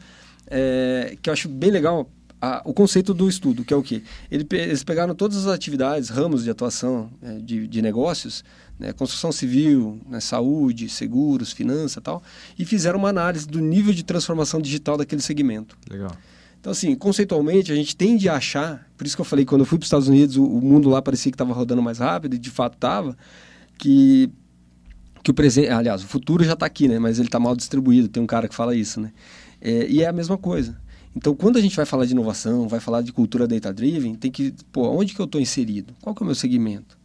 [0.50, 2.10] É, que eu acho bem legal
[2.41, 4.04] a- o conceito do estudo, que é o quê?
[4.30, 8.43] Ele eles pegaram todas as atividades, ramos de atuação é, de, de negócios,
[8.80, 12.24] né, construção civil, né, saúde, seguros, finança e tal,
[12.58, 15.78] e fizeram uma análise do nível de transformação digital daquele segmento.
[15.90, 16.12] Legal.
[16.60, 19.66] Então, assim, conceitualmente, a gente tende a achar, por isso que eu falei, quando eu
[19.66, 22.36] fui para os Estados Unidos, o, o mundo lá parecia que estava rodando mais rápido,
[22.36, 23.18] e de fato estava,
[23.78, 24.30] que,
[25.24, 27.00] que o presente, aliás, o futuro já está aqui, né?
[27.00, 29.12] Mas ele está mal distribuído, tem um cara que fala isso, né?
[29.62, 30.78] É, e é a mesma coisa.
[31.16, 34.54] Então, quando a gente vai falar de inovação, vai falar de cultura data-driven, tem que,
[34.72, 35.96] pô, onde que eu estou inserido?
[36.02, 36.96] Qual que é o meu segmento?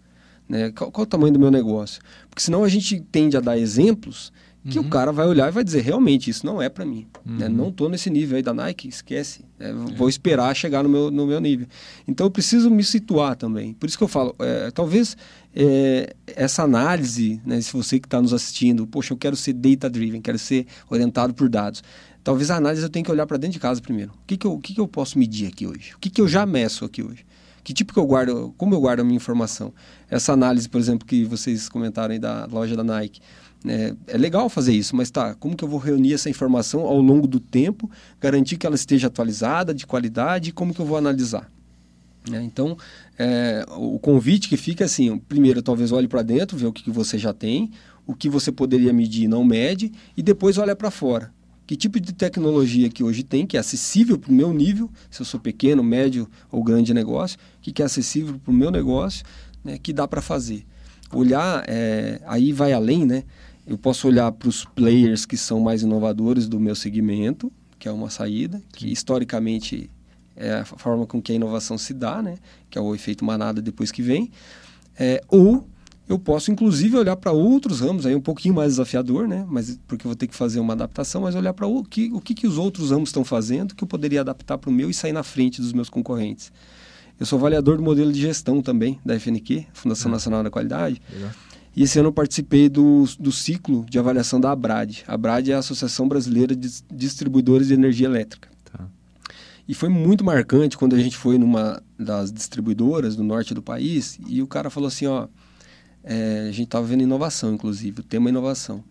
[0.49, 0.71] Né?
[0.73, 2.01] Qual, qual o tamanho do meu negócio?
[2.29, 4.33] Porque senão a gente tende a dar exemplos
[4.71, 7.05] que o cara vai olhar e vai dizer, realmente, isso não é para mim.
[7.25, 7.49] né?
[7.49, 9.45] Não estou nesse nível aí da Nike, esquece.
[9.59, 11.67] É, Vou esperar chegar no meu, no meu nível.
[12.07, 13.75] Então, eu preciso me situar também.
[13.75, 15.17] Por isso que eu falo, é, talvez
[15.53, 20.21] é, essa análise, né, se você que está nos assistindo, poxa, eu quero ser data-driven,
[20.21, 21.83] quero ser orientado por dados.
[22.23, 24.13] Talvez a análise eu tenha que olhar para dentro de casa primeiro.
[24.13, 25.93] O que, que, eu, o que, que eu posso medir aqui hoje?
[25.97, 27.27] O que, que eu já meço aqui hoje?
[27.65, 29.73] Que tipo que eu guardo, como eu guardo a minha informação?
[30.11, 33.21] Essa análise, por exemplo, que vocês comentaram aí da loja da Nike,
[33.65, 37.01] é, é legal fazer isso, mas tá, como que eu vou reunir essa informação ao
[37.01, 37.89] longo do tempo,
[38.21, 41.49] garantir que ela esteja atualizada, de qualidade, e como que eu vou analisar?
[42.29, 42.43] né?
[42.43, 42.77] Então,
[43.19, 46.83] é, o convite que fica é assim, primeiro talvez olhe para dentro, ver o que,
[46.83, 47.71] que você já tem,
[48.07, 51.33] o que você poderia medir e não mede, e depois olha para fora.
[51.67, 55.21] Que tipo de tecnologia que hoje tem, que é acessível para o meu nível, se
[55.21, 59.25] eu sou pequeno, médio ou grande negócio, que, que é acessível para o meu negócio,
[59.65, 60.65] né, que dá para fazer.
[61.13, 63.25] Olhar, é, aí vai além, né?
[63.67, 67.93] Eu posso olhar para os players que são mais inovadores do meu segmento, que é
[67.93, 69.89] uma saída, que historicamente
[70.37, 72.37] é a forma com que a inovação se dá, né?
[72.71, 74.31] que é o efeito manada depois que vem.
[74.99, 75.67] É, ou
[76.13, 79.47] eu posso, inclusive, olhar para outros ramos, aí um pouquinho mais desafiador, né?
[79.49, 82.21] mas, porque eu vou ter que fazer uma adaptação, mas olhar para o que, o
[82.21, 84.95] que, que os outros ramos estão fazendo que eu poderia adaptar para o meu e
[84.95, 86.53] sair na frente dos meus concorrentes.
[87.19, 91.01] Eu sou avaliador do modelo de gestão também da FNQ, Fundação Nacional da Qualidade.
[91.13, 91.31] Legal.
[91.75, 95.05] E esse ano eu participei do, do ciclo de avaliação da ABRAD.
[95.07, 98.51] A ABRAD é a Associação Brasileira de Distribuidores de Energia Elétrica.
[98.71, 98.87] Tá.
[99.67, 104.19] E foi muito marcante quando a gente foi numa das distribuidoras do norte do país
[104.27, 105.29] e o cara falou assim, ó,
[106.05, 108.83] é, a gente estava vendo inovação, inclusive, o tema é inovação.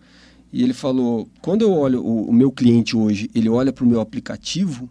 [0.51, 3.87] E ele falou, quando eu olho o, o meu cliente hoje, ele olha para o
[3.87, 4.89] meu aplicativo,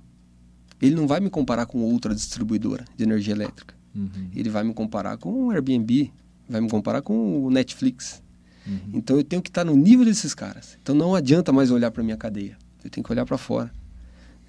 [0.81, 3.75] ele não vai me comparar com outra distribuidora de energia elétrica.
[3.95, 4.31] Uhum.
[4.35, 6.11] Ele vai me comparar com o Airbnb,
[6.49, 8.23] vai me comparar com o Netflix.
[8.67, 8.79] Uhum.
[8.95, 10.79] Então eu tenho que estar no nível desses caras.
[10.83, 12.57] Então não adianta mais olhar para minha cadeia.
[12.83, 13.71] Eu tenho que olhar para fora.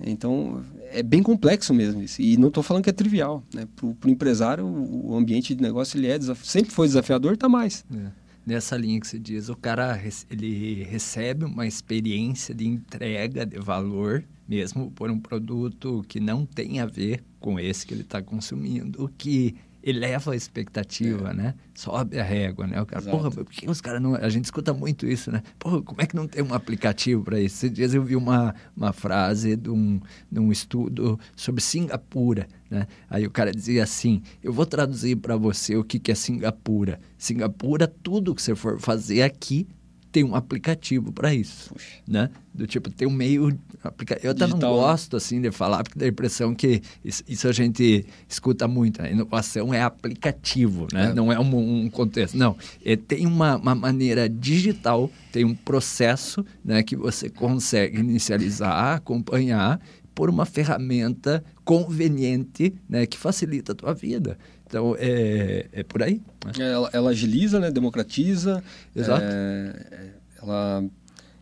[0.06, 2.22] Então é bem complexo mesmo isso.
[2.22, 3.43] E não estou falando que é trivial.
[3.54, 3.68] Né?
[3.76, 7.86] Para o empresário, o ambiente de negócio ele é sempre foi desafiador, está mais.
[7.93, 8.12] É.
[8.45, 9.99] Nessa linha que você diz, o cara
[10.30, 16.80] ele recebe uma experiência de entrega de valor, mesmo por um produto que não tem
[16.80, 21.56] a ver com esse que ele está consumindo, o que eleva a expectativa, né?
[21.74, 22.82] Sobe a régua, né?
[22.82, 23.18] O cara, Exato.
[23.18, 24.16] porra, por que os caras não...
[24.16, 25.42] A gente escuta muito isso, né?
[25.58, 27.58] Porra, como é que não tem um aplicativo para isso?
[27.58, 30.00] Esses dias eu vi uma, uma frase de um,
[30.32, 32.88] de um estudo sobre Singapura, né?
[33.10, 37.00] Aí o cara dizia assim, eu vou traduzir para você o que, que é Singapura.
[37.18, 39.68] Singapura, tudo que você for fazer aqui
[40.12, 41.86] tem um aplicativo para isso, Puxa.
[42.07, 42.30] né?
[42.53, 43.57] Do tipo, tem um meio...
[43.84, 44.62] aplica- Eu até não né?
[44.68, 49.01] gosto, assim, de falar, porque dá a impressão que isso, isso a gente escuta muito,
[49.01, 49.12] né?
[49.12, 51.12] Inovação é aplicativo, né?
[51.12, 51.14] É.
[51.14, 52.38] Não é um, um contexto.
[52.38, 58.95] Não, é, tem uma, uma maneira digital, tem um processo né, que você consegue inicializar,
[58.95, 59.80] acompanhar,
[60.14, 64.38] por uma ferramenta conveniente, né, que facilita a tua vida.
[64.72, 66.22] Então, é, é por aí.
[66.45, 66.53] Né?
[66.59, 68.63] É, ela, ela, agiliza, né, democratiza.
[68.95, 69.22] Exato.
[69.22, 70.11] É,
[70.41, 70.86] ela,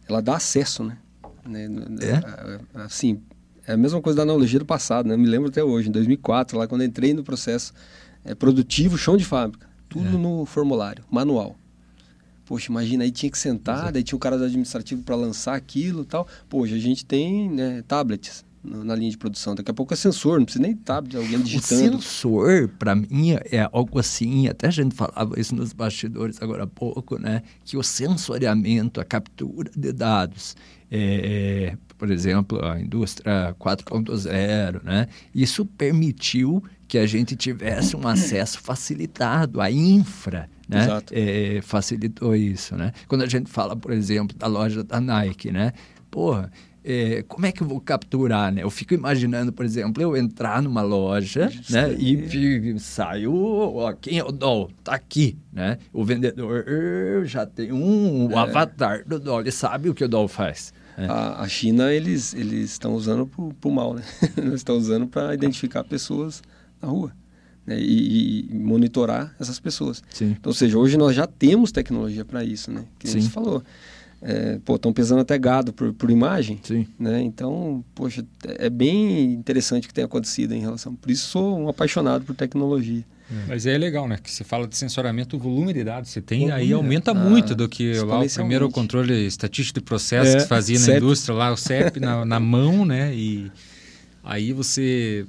[0.10, 0.98] ela dá acesso, né?
[1.46, 1.70] né
[2.02, 2.80] é?
[2.82, 3.22] Assim,
[3.68, 5.14] é a mesma coisa da analogia do passado, né?
[5.14, 7.72] Eu me lembro até hoje, em 2004, lá quando entrei no processo
[8.26, 9.70] é, produtivo, chão de fábrica.
[9.88, 10.20] Tudo é.
[10.20, 11.56] no formulário, manual.
[12.48, 13.94] Poxa, imagina, aí tinha que sentar, Exato.
[13.94, 16.28] daí tinha o cara do administrativo para lançar aquilo e tal.
[16.50, 19.56] Poxa, a gente tem né, tablets na linha de produção.
[19.56, 21.98] Daqui a pouco é sensor, não precisa nem tablet, alguém digitando.
[21.98, 26.64] O sensor, para mim, é algo assim, até a gente falava isso nos bastidores agora
[26.64, 27.42] há pouco, né?
[27.64, 30.56] Que o sensoriamento, a captura de dados,
[30.92, 35.08] é, é, por exemplo, a indústria 4.0, né?
[35.34, 40.88] Isso permitiu que a gente tivesse um acesso facilitado à infra, né?
[41.12, 42.92] É, facilitou isso, né?
[43.08, 45.74] Quando a gente fala, por exemplo, da loja da Nike, né?
[46.10, 46.52] Porra,
[46.92, 48.64] é, como é que eu vou capturar, né?
[48.64, 51.94] Eu fico imaginando, por exemplo, eu entrar numa loja, né?
[51.98, 54.72] E, e saio, ó, quem é o doll?
[54.84, 55.78] Tá aqui, né?
[55.94, 56.66] O vendedor
[57.26, 58.36] já tem um, é.
[58.36, 60.74] avatar do doll, ele sabe o que o doll faz.
[60.98, 61.06] É.
[61.06, 64.04] A, a, China, eles eles estão usando pro, pro mal, né?
[64.36, 66.42] eles estão usando para identificar pessoas
[66.82, 67.14] na rua.
[67.66, 67.80] Né?
[67.80, 70.04] E, e, monitorar essas pessoas.
[70.10, 70.36] Sim.
[70.40, 72.84] Então, ou seja, hoje nós já temos tecnologia para isso, né?
[72.98, 73.22] Que Sim.
[73.22, 73.64] você falou.
[74.22, 76.60] É, pô, estão pesando até gado por, por imagem.
[76.64, 76.86] Sim.
[77.00, 77.22] Né?
[77.22, 80.94] Então, poxa, é bem interessante o que tem acontecido em relação.
[80.94, 83.06] Por isso sou um apaixonado por tecnologia.
[83.32, 83.48] É.
[83.48, 84.18] Mas é legal, né?
[84.22, 87.12] Que você fala de sensoramento, o volume de dados que você tem, volume, aí aumenta
[87.12, 90.86] ah, muito do que lá o primeiro controle estatístico de processo é, que fazia na
[90.86, 90.98] CEP.
[90.98, 93.14] indústria, lá o CEP na, na mão, né?
[93.16, 93.52] E
[94.24, 95.26] aí você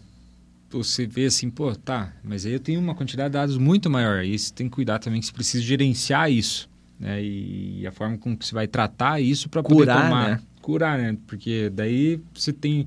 [0.70, 4.20] você vê assim, pô, tá, mas aí eu tenho uma quantidade de dados muito maior.
[4.20, 6.69] Aí você tem que cuidar também que você precisa gerenciar isso
[7.00, 7.22] né?
[7.22, 10.40] E a forma com que você vai tratar isso para poder tomar, né?
[10.60, 11.16] curar, né?
[11.26, 12.86] Porque daí você tem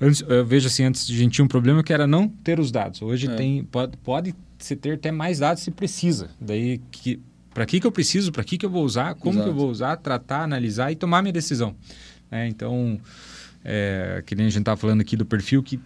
[0.00, 2.72] antes, eu vejo assim, antes a gente tinha um problema que era não ter os
[2.72, 3.02] dados.
[3.02, 3.34] Hoje é.
[3.34, 6.30] tem pode pode se ter até mais dados se precisa.
[6.40, 7.20] Daí que
[7.52, 9.44] para que que eu preciso, para que que eu vou usar, como Exato.
[9.44, 11.76] que eu vou usar, tratar, analisar e tomar minha decisão.
[12.30, 12.98] É, então,
[13.62, 15.78] é, que nem a gente tá falando aqui do perfil que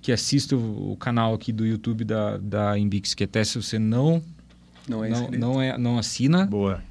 [0.00, 3.78] que assiste o, o canal aqui do YouTube da, da Inbix, que até se você
[3.78, 4.22] não
[4.88, 6.82] não é, não, não, é não assina, Boa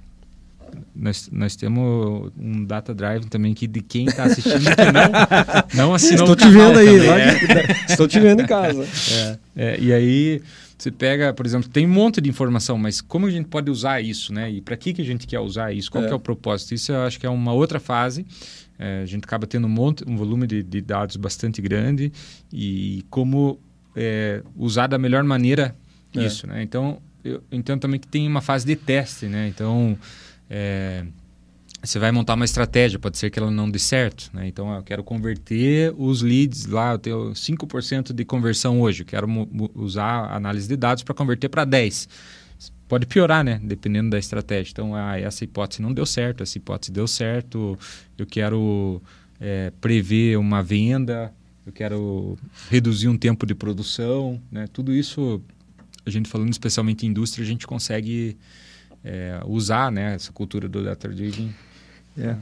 [0.95, 5.93] nós, nós temos um data drive também aqui de quem está assistindo que não, não
[5.93, 7.85] assinou Estou te vendo aí, é.
[7.89, 8.87] estou te vendo em casa.
[9.11, 10.41] É, é, e aí
[10.77, 14.01] você pega, por exemplo, tem um monte de informação, mas como a gente pode usar
[14.01, 14.49] isso, né?
[14.49, 15.91] E para que, que a gente quer usar isso?
[15.91, 16.09] Qual é.
[16.09, 16.73] é o propósito?
[16.73, 18.25] Isso eu acho que é uma outra fase.
[18.77, 22.13] É, a gente acaba tendo um monte, um volume de, de dados bastante grande
[22.51, 23.59] e como
[23.93, 25.75] é, usar da melhor maneira
[26.15, 26.63] isso, né?
[26.63, 29.47] Então, eu entendo também que tem uma fase de teste, né?
[29.47, 29.97] Então,
[30.49, 31.05] é,
[31.81, 34.29] você vai montar uma estratégia, pode ser que ela não dê certo.
[34.33, 34.47] Né?
[34.47, 39.27] Então, eu quero converter os leads lá, eu tenho 5% de conversão hoje, eu quero
[39.75, 42.09] usar a análise de dados para converter para 10%.
[42.87, 43.61] Pode piorar, né?
[43.63, 44.71] Dependendo da estratégia.
[44.71, 47.77] Então, ah, essa hipótese não deu certo, essa hipótese deu certo,
[48.17, 48.99] eu quero
[49.39, 51.31] é, prever uma venda,
[51.67, 52.35] eu quero
[52.67, 54.65] reduzir um tempo de produção, né?
[54.73, 55.39] Tudo isso,
[56.03, 58.35] a gente falando especialmente em indústria, a gente consegue
[59.03, 61.53] é, usar né, essa cultura do data driven.
[62.17, 62.35] É.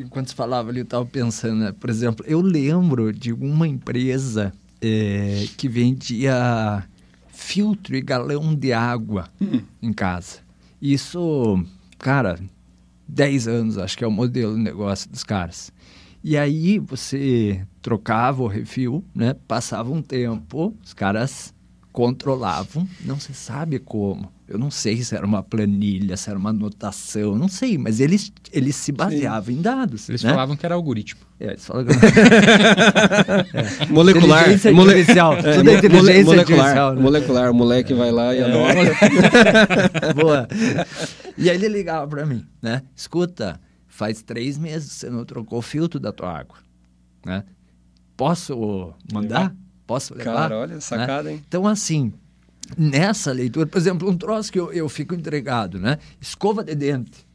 [0.00, 1.72] Enquanto você falava ali, eu estava pensando, né?
[1.72, 6.84] por exemplo, eu lembro de uma empresa é, que vendia
[7.28, 9.60] filtro e galão de água hum.
[9.82, 10.38] em casa.
[10.80, 11.64] Isso,
[11.98, 12.38] cara,
[13.08, 15.72] 10 anos, acho que é o modelo de negócio dos caras.
[16.22, 19.34] E aí você trocava o refil, né?
[19.46, 21.52] Passava um tempo, os caras
[21.92, 24.32] controlavam, não se sabe como.
[24.46, 28.30] Eu não sei se era uma planilha, se era uma anotação, não sei, mas eles,
[28.52, 29.58] eles se baseavam Sim.
[29.58, 30.06] em dados.
[30.06, 30.30] Eles né?
[30.30, 31.22] falavam que era algoritmo.
[31.40, 33.86] É, eles falavam é.
[33.90, 34.40] Molecular.
[34.42, 34.90] Inteligência mole...
[34.90, 35.32] artificial.
[35.38, 36.94] É, Tudo é inteligência molecular, artificial.
[36.94, 37.00] Né?
[37.00, 37.50] Molecular.
[37.50, 38.44] O moleque vai lá e é.
[38.44, 40.12] anota.
[40.14, 40.46] Boa.
[41.38, 42.82] E aí ele ligava para mim, né?
[42.94, 46.58] Escuta, faz três meses que você não trocou o filtro da tua água,
[47.24, 47.44] né?
[48.14, 49.54] Posso mandar?
[49.86, 50.34] Posso levar?
[50.34, 51.32] Cara, olha, sacada, né?
[51.32, 51.44] hein?
[51.46, 52.12] Então, assim,
[52.76, 55.98] nessa leitura, por exemplo, um troço que eu, eu fico entregado, né?
[56.20, 57.26] Escova de dente.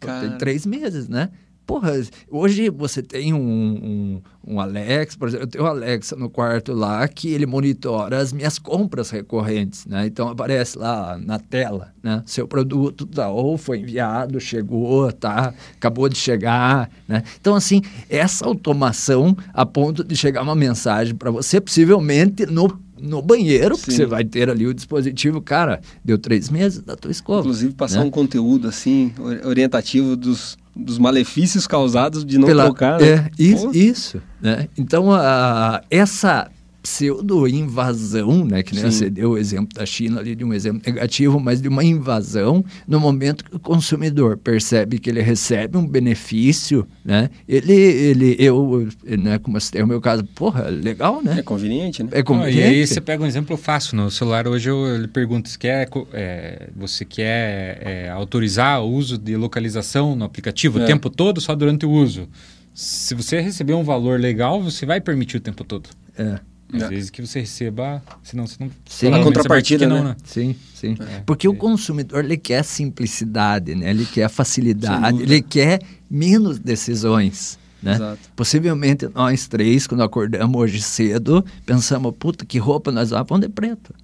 [0.00, 1.30] Tem três meses, né?
[1.64, 1.92] Porra,
[2.28, 6.72] hoje você tem um, um, um, Alex, por exemplo, eu tenho um Alexa no quarto
[6.72, 10.06] lá que ele monitora as minhas compras recorrentes, né?
[10.06, 12.22] Então aparece lá na tela, né?
[12.26, 15.54] Seu produto tá, ou foi enviado, chegou, tá?
[15.76, 17.22] Acabou de chegar, né?
[17.40, 22.68] Então, assim, essa automação a ponto de chegar uma mensagem para você, possivelmente no
[23.02, 23.80] no banheiro, Sim.
[23.82, 27.40] porque você vai ter ali o dispositivo, cara, deu três meses da tua escola.
[27.40, 28.06] Inclusive passar né?
[28.06, 29.12] um conteúdo assim,
[29.44, 32.98] orientativo dos dos malefícios causados de não Pela- tocar.
[32.98, 33.06] né?
[33.06, 33.72] É, isso, Pô.
[33.74, 34.68] isso, né?
[34.78, 36.50] Então, a, essa
[36.82, 38.62] pseudo-invasão, né?
[38.62, 38.90] Que nem Sim.
[38.90, 42.64] você deu o exemplo da China ali, de um exemplo negativo, mas de uma invasão,
[42.86, 47.30] no momento que o consumidor percebe que ele recebe um benefício, né?
[47.48, 51.36] Ele, ele eu, né, como eu citei o meu caso, porra, legal, né?
[51.38, 52.10] É conveniente, né?
[52.12, 52.58] É Não, conveniente.
[52.58, 53.96] e aí você pega um exemplo fácil.
[53.96, 59.16] No celular hoje eu ele pergunta se quer, é, você quer é, autorizar o uso
[59.16, 60.82] de localização no aplicativo É.
[60.82, 62.28] o tempo todo, só durante o uso.
[62.74, 65.88] Se você receber um valor legal, você vai permitir o tempo todo.
[66.16, 66.38] É.
[66.72, 66.88] Às É.
[66.88, 68.70] vezes que você receba, senão você não...
[68.86, 69.12] Sim.
[69.12, 70.54] A contrapartida, você vai dizer que né?
[70.54, 70.96] Sim, sim.
[71.00, 71.60] É, Porque o ok.
[71.60, 73.90] consumidor ele quer simplicidade, né?
[73.90, 77.94] Ele quer facilidade, ele quer menos decisões, né?
[77.94, 78.18] Exato.
[78.34, 83.48] Possivelmente nós três, quando acordamos hoje cedo, pensamos, puta, que roupa nós vamos pôr de
[83.48, 83.94] preto.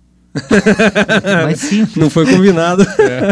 [1.24, 1.96] É mais simples.
[1.96, 2.86] Não foi combinado.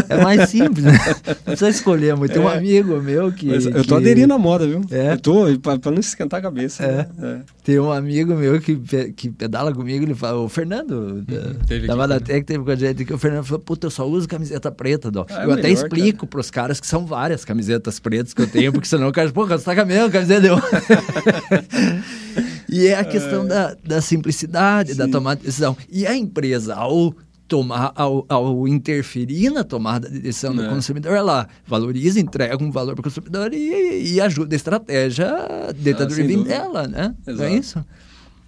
[0.09, 0.93] É mais simples, né?
[1.27, 2.15] Não precisa escolher.
[2.27, 3.45] Tem um amigo meu que.
[3.47, 4.81] Mas eu tô que- aderindo à moda, viu?
[4.91, 5.13] É.
[5.13, 6.83] Eu tô, pra, não esquentar a cabeça.
[6.83, 6.97] É.
[6.97, 7.07] né?
[7.21, 7.37] É.
[7.63, 8.75] Tem um amigo meu que,
[9.15, 11.37] que pedala comigo, ele fala, o Fernando, da,
[11.75, 14.27] Uhum, da Madatec, teve com a gente, que o Fernando falou, puta, eu só uso
[14.27, 15.25] camiseta preta, Dó.
[15.29, 18.47] Ah, é eu até melhor, explico pros caras que são várias camisetas pretas que eu
[18.47, 20.57] tenho, porque senão o cara, pô, você tá com a mesma camiseta deu.
[22.69, 25.11] e é a questão da, da simplicidade, da Sim.
[25.11, 25.75] tomada de decisão.
[25.89, 27.13] E a empresa, ao
[27.47, 30.67] tomar, ao, ao interferir na tomada de decisão do É.
[30.69, 35.27] consumidor, ela valoriza, entrega um valor para o consumidor e, e ajuda a estratégia
[35.75, 37.15] data Ah, dela, né?
[37.25, 37.53] É Exato.
[37.53, 37.85] isso?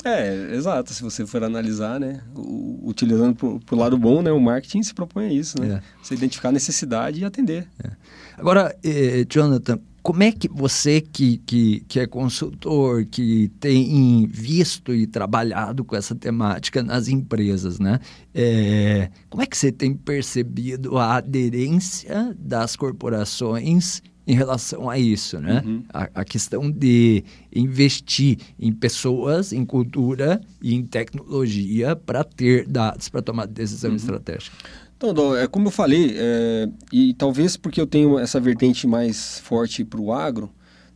[0.03, 0.93] É, exato.
[0.93, 4.93] Se você for analisar, né, o- utilizando pro, pro lado bom, né, o marketing se
[4.93, 5.75] propõe a isso, né?
[5.75, 5.81] É.
[6.03, 7.67] Você identificar a necessidade e atender.
[8.37, 14.91] Agora, eh, Jonathan, como é que você que, que, que é consultor, que tem visto
[14.91, 17.99] e trabalhado com essa temática nas empresas, né?
[18.33, 25.39] Eh, como é que você tem percebido a aderência das corporações em relação a isso,
[25.39, 25.61] né?
[25.63, 25.83] Uhum.
[25.93, 33.09] A, a questão de investir em pessoas, em cultura e em tecnologia para ter dados
[33.09, 34.57] para tomar decisão estratégica.
[35.01, 39.85] Então, é como eu falei, é, e talvez porque eu tenho essa vertente mais forte
[39.85, 40.51] para o agro,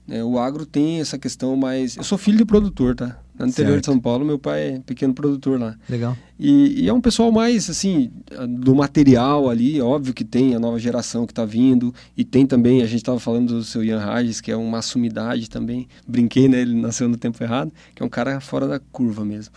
[0.06, 1.96] né, o agro tem essa questão mais...
[1.96, 3.18] Eu sou filho de produtor, tá?
[3.40, 3.86] No interior de.
[3.86, 5.76] São Paulo, meu pai é pequeno produtor lá.
[5.90, 6.16] Legal.
[6.40, 8.12] E, e é um pessoal mais, assim,
[8.60, 12.82] do material ali, óbvio que tem a nova geração que está vindo, e tem também,
[12.82, 16.62] a gente estava falando do seu Ian Rages, que é uma sumidade também, brinquei, né,
[16.62, 19.54] ele nasceu no tempo errado, que é um cara fora da curva mesmo.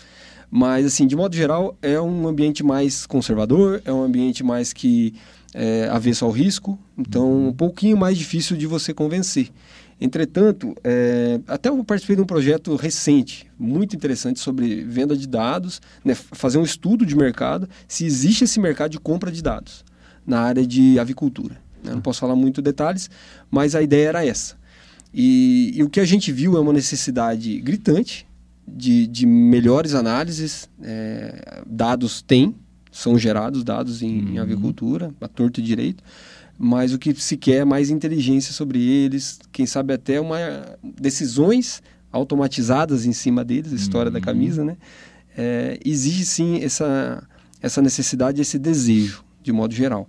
[0.50, 5.14] Mas, assim, de modo geral, é um ambiente mais conservador, é um ambiente mais que
[5.54, 9.50] é avesso ao risco, então um pouquinho mais difícil de você convencer.
[9.98, 15.80] Entretanto, é, até eu participei de um projeto recente, muito interessante, sobre venda de dados,
[16.04, 19.82] né, fazer um estudo de mercado, se existe esse mercado de compra de dados
[20.26, 21.56] na área de avicultura.
[21.82, 21.92] né?
[21.92, 23.08] Não posso falar muito detalhes,
[23.50, 24.56] mas a ideia era essa.
[25.14, 28.26] E, e o que a gente viu é uma necessidade gritante
[28.66, 30.68] de, de melhores análises.
[30.82, 32.54] é, dados tem,
[32.90, 36.02] são gerados dados em, em avicultura, a torto e direito,
[36.58, 40.38] mas o que se quer é mais inteligência sobre eles, quem sabe até uma
[40.82, 44.76] decisões automatizadas em cima deles, a história da camisa, né?
[45.36, 47.22] É, exige sim essa,
[47.60, 50.08] essa necessidade, esse desejo, de modo geral.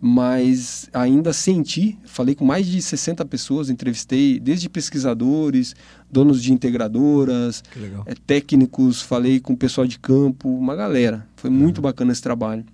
[0.00, 5.74] Mas ainda senti, falei com mais de 60 pessoas, entrevistei desde pesquisadores,
[6.08, 7.64] donos de integradoras,
[8.06, 11.26] é, técnicos, falei com o pessoal de campo, uma galera.
[11.34, 12.64] Foi muito bacana esse trabalho.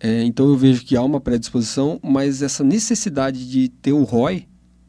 [0.00, 4.48] É, então eu vejo que há uma predisposição, mas essa necessidade de ter o ROI,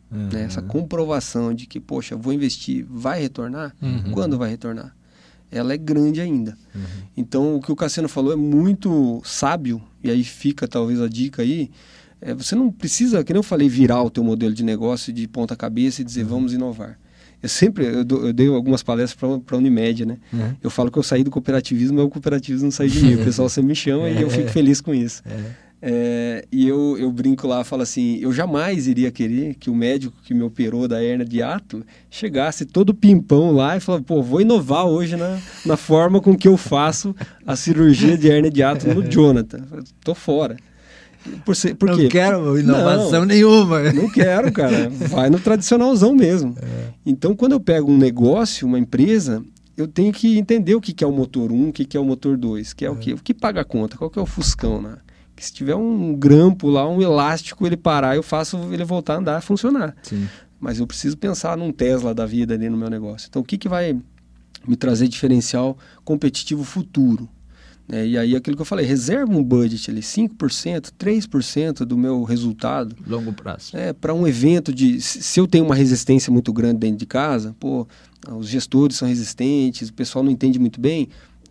[0.09, 3.75] né, essa comprovação de que, poxa, vou investir, vai retornar?
[3.81, 4.11] Uhum.
[4.11, 4.95] Quando vai retornar?
[5.51, 6.57] Ela é grande ainda.
[7.15, 11.41] Então o que o Cassiano falou é muito sábio, e aí fica talvez a dica
[11.41, 11.69] aí.
[12.21, 15.27] É, você não precisa, que nem eu falei, virar o teu modelo de negócio de
[15.27, 16.97] ponta cabeça e dizer vamos inovar.
[17.41, 20.17] Eu sempre, eu, eu dei algumas palestras para a Unimed, né?
[20.31, 20.55] Uhum.
[20.61, 23.15] Eu falo que eu saí do cooperativismo, mas o cooperativismo não saiu de mim.
[23.15, 25.23] O pessoal sempre me chama e eu fico feliz com isso.
[25.25, 25.51] É,
[26.51, 30.33] e eu, eu brinco lá, falo assim, eu jamais iria querer que o médico que
[30.33, 34.85] me operou da hernia de ato chegasse todo pimpão lá e falasse, pô, vou inovar
[34.85, 37.15] hoje na, na forma com que eu faço
[37.45, 39.63] a cirurgia de hernia de ato no Jonathan.
[39.71, 40.55] Eu Tô fora.
[41.45, 42.03] Por, ser, por quê?
[42.03, 43.25] Não quero inovação Não.
[43.25, 43.93] nenhuma.
[43.93, 44.89] Não quero, cara.
[44.89, 46.55] Vai no tradicionalzão mesmo.
[47.05, 49.43] Então, quando eu pego um negócio, uma empresa,
[49.77, 51.99] eu tenho que entender o que que é o motor 1, o que que é
[51.99, 54.21] o motor 2, que é o que, o que paga a conta, qual que é
[54.21, 54.95] o fuscão, né?
[55.41, 59.17] Que se tiver um grampo lá, um elástico, ele parar, eu faço ele voltar a
[59.17, 59.95] andar, funcionar.
[60.03, 60.29] Sim.
[60.59, 63.25] Mas eu preciso pensar num Tesla da vida ali no meu negócio.
[63.27, 63.99] Então, o que que vai
[64.67, 65.75] me trazer diferencial
[66.05, 67.27] competitivo futuro?
[67.91, 72.21] É, e aí aquilo que eu falei, reserva um budget ali, 5%, 3% do meu
[72.21, 72.95] resultado.
[73.07, 73.75] Longo prazo.
[73.75, 75.01] É, para um evento de.
[75.01, 77.87] Se eu tenho uma resistência muito grande dentro de casa, pô,
[78.29, 81.09] os gestores são resistentes, o pessoal não entende muito bem,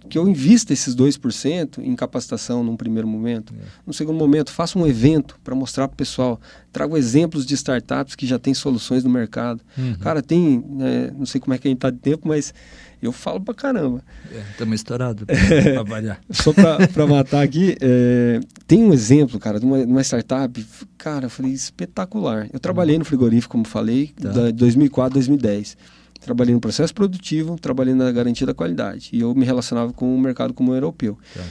[0.09, 3.55] que eu invista esses 2% em capacitação num primeiro momento.
[3.55, 3.65] É.
[3.87, 6.41] No segundo momento, faça um evento para mostrar para o pessoal.
[6.73, 9.61] Trago exemplos de startups que já têm soluções no mercado.
[9.77, 9.95] Uhum.
[9.97, 12.55] Cara, tem, né, não sei como é que a gente está de tempo, mas
[13.03, 14.03] eu falo pra caramba.
[14.51, 16.21] Estamos é, estourados para trabalhar.
[16.31, 20.67] Só para matar aqui, é, tem um exemplo, cara, de uma, de uma, startup,
[20.99, 22.49] cara, eu falei, espetacular.
[22.53, 24.29] Eu trabalhei no frigorífico, como falei, tá.
[24.29, 25.77] de 2004 2010.
[26.21, 29.11] Trabalhei no processo produtivo, trabalhei na garantia da qualidade.
[29.13, 31.19] E eu me relacionava com o mercado comum europeu.
[31.35, 31.43] Tá.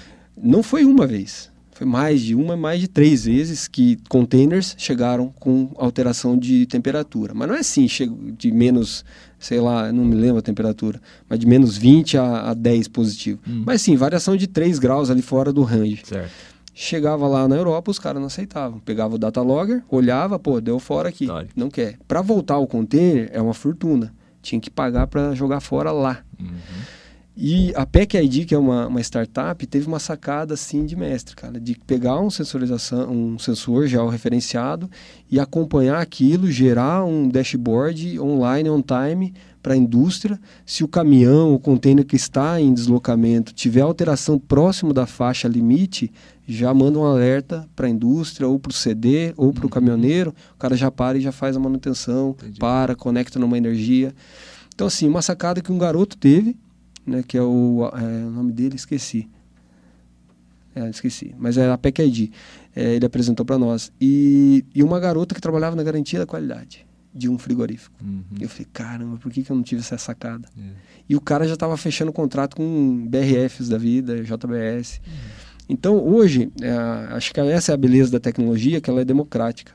[0.42, 5.34] Não foi uma vez, foi mais de uma, mais de três vezes que containers chegaram
[5.40, 7.34] com alteração de temperatura.
[7.34, 7.88] Mas não é assim,
[8.38, 9.04] de menos
[9.40, 11.00] sei lá, não me lembro a temperatura,
[11.30, 13.40] mas de menos 20 a, a 10 positivo.
[13.48, 13.64] Hum.
[13.66, 16.02] Mas sim, variação de 3 graus ali fora do range.
[16.04, 16.30] Certo.
[16.74, 18.80] Chegava lá na Europa, os caras não aceitavam.
[18.80, 21.26] Pegava o data logger, olhava, pô, deu fora aqui.
[21.56, 21.98] Não quer.
[22.08, 24.14] Para voltar ao container é uma fortuna.
[24.42, 26.24] Tinha que pagar para jogar fora lá.
[26.40, 26.48] Uhum.
[27.42, 31.38] E a PEC ID, que é uma, uma startup, teve uma sacada assim de mestre,
[31.38, 34.92] cara, de pegar um sensorização, um sensor já referenciado
[35.32, 40.40] e acompanhar aquilo, gerar um dashboard online on time para a indústria.
[40.66, 46.12] Se o caminhão, o container que está em deslocamento tiver alteração próximo da faixa limite,
[46.48, 49.70] já manda um alerta para a indústria, ou para o CD, ou para o uhum.
[49.70, 50.34] caminhoneiro.
[50.56, 52.60] O cara já para e já faz a manutenção, Entendi.
[52.60, 54.14] para, conecta numa energia.
[54.74, 56.56] Então, assim, uma sacada que um garoto teve
[57.10, 59.28] né, que é o, é, o nome dele, esqueci.
[60.76, 62.32] É, esqueci, mas é a PEC ID.
[62.76, 63.92] É, ele apresentou para nós.
[64.00, 67.96] E, e uma garota que trabalhava na garantia da qualidade de um frigorífico.
[68.04, 68.24] Uhum.
[68.40, 70.48] Eu falei, caramba, por que, que eu não tive essa sacada?
[70.58, 70.62] É.
[71.08, 75.02] E o cara já estava fechando contrato com BRFs da vida, JBS.
[75.06, 75.14] Uhum.
[75.70, 76.72] Então, hoje, é,
[77.14, 79.72] acho que essa é a beleza da tecnologia, que ela é democrática.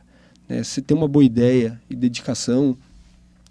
[0.49, 0.63] Né?
[0.63, 2.77] Se tem uma boa ideia e dedicação,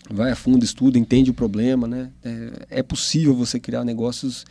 [0.09, 2.09] vai a fundo, estuda, entende o problema, né?
[2.23, 4.45] É, é possível você criar negócios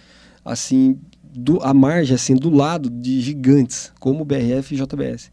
[0.45, 5.31] assim, do, à margem, assim, do lado de gigantes, como o BRF e JBS,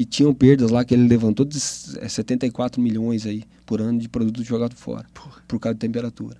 [0.00, 4.42] que tinham perdas lá, que ele levantou de 74 milhões aí por ano de produto
[4.42, 5.42] jogado fora, Porra.
[5.46, 6.38] por causa de temperatura.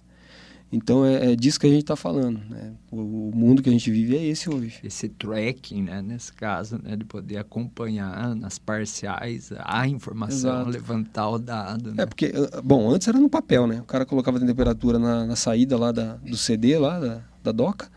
[0.72, 2.40] Então é, é, disso que a gente está falando.
[2.48, 2.72] Né?
[2.90, 4.78] O, o, mundo que a gente vive é esse hoje.
[4.82, 6.00] Esse tracking, né?
[6.00, 6.96] nesse caso, né?
[6.96, 10.70] de poder acompanhar nas parciais a informação, Exato.
[10.70, 11.92] levantar o dado.
[11.92, 12.04] Né?
[12.04, 13.82] É porque, ah, bom, antes era no papel, né?
[13.82, 17.52] O cara colocava a temperatura na, na saída lá da, do CD, lá da, da
[17.52, 17.90] doca,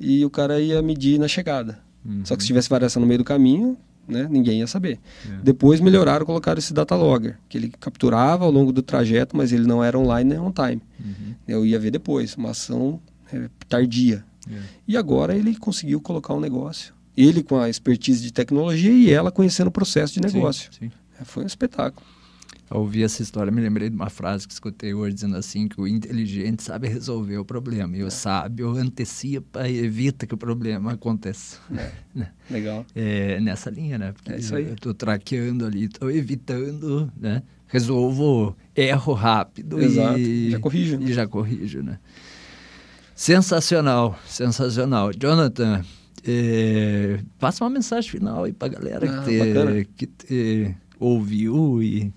[0.00, 1.78] e o cara ia medir na chegada.
[2.04, 2.24] Uhum.
[2.24, 4.26] Só que se tivesse variação no meio do caminho, né?
[4.30, 4.98] ninguém ia saber.
[5.26, 5.42] É.
[5.42, 9.66] Depois melhoraram, colocaram esse data logger, que ele capturava ao longo do trajeto, mas ele
[9.66, 10.82] não era online nem on time.
[10.98, 11.34] Uhum.
[11.46, 13.00] Eu ia ver depois, uma ação
[13.32, 14.24] é, tardia.
[14.50, 14.58] É.
[14.88, 16.94] E agora ele conseguiu colocar um negócio.
[17.16, 20.70] Ele com a expertise de tecnologia e ela conhecendo o processo de negócio.
[20.72, 20.92] Sim, sim.
[21.20, 22.04] É, foi um espetáculo.
[22.70, 25.78] Ao ouvir essa história, me lembrei de uma frase que escutei hoje dizendo assim que
[25.78, 28.10] o inteligente sabe resolver o problema e o é.
[28.10, 31.58] sábio antecipa e evita que o problema aconteça.
[31.76, 31.92] É.
[32.14, 32.30] Né?
[32.48, 32.86] Legal.
[32.94, 34.12] É, nessa linha, né?
[34.12, 34.68] Porque é isso aí.
[34.68, 37.42] eu estou traqueando ali, estou evitando, né?
[37.66, 40.20] Resolvo, erro rápido Exato.
[40.20, 41.02] e já corrijo.
[41.02, 41.98] E já corrijo, né?
[43.16, 45.10] Sensacional, sensacional.
[45.12, 45.84] Jonathan,
[46.24, 51.82] é, passa uma mensagem final aí para a galera ah, que, te, que te ouviu
[51.82, 52.12] e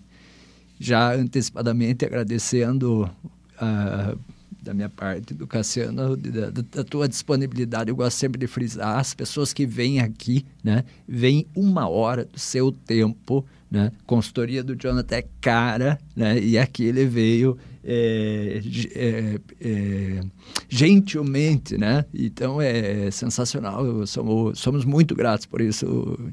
[0.79, 3.09] já antecipadamente agradecendo
[3.55, 4.19] uh,
[4.67, 7.89] da minha parte, do Cassiano, da, da, tua disponibilidade.
[7.89, 12.37] Eu gosto sempre de frisar, as pessoas que vêm aqui, né, vêm uma hora do
[12.37, 17.57] seu tempo, né, consultoria do Jonathan é cara, né, e aqui ele veio
[17.89, 18.61] é,
[18.95, 20.19] é, é,
[20.67, 22.03] gentilmente, né?
[22.13, 24.05] Então é sensacional.
[24.05, 25.85] Somos, somos muito gratos por isso,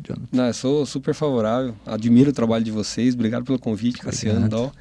[0.03, 0.29] Jonathan.
[0.33, 1.73] Não, eu sou super favorável.
[1.87, 3.15] Admiro o trabalho de vocês.
[3.15, 4.73] Obrigado pelo convite, Cassiano Dal.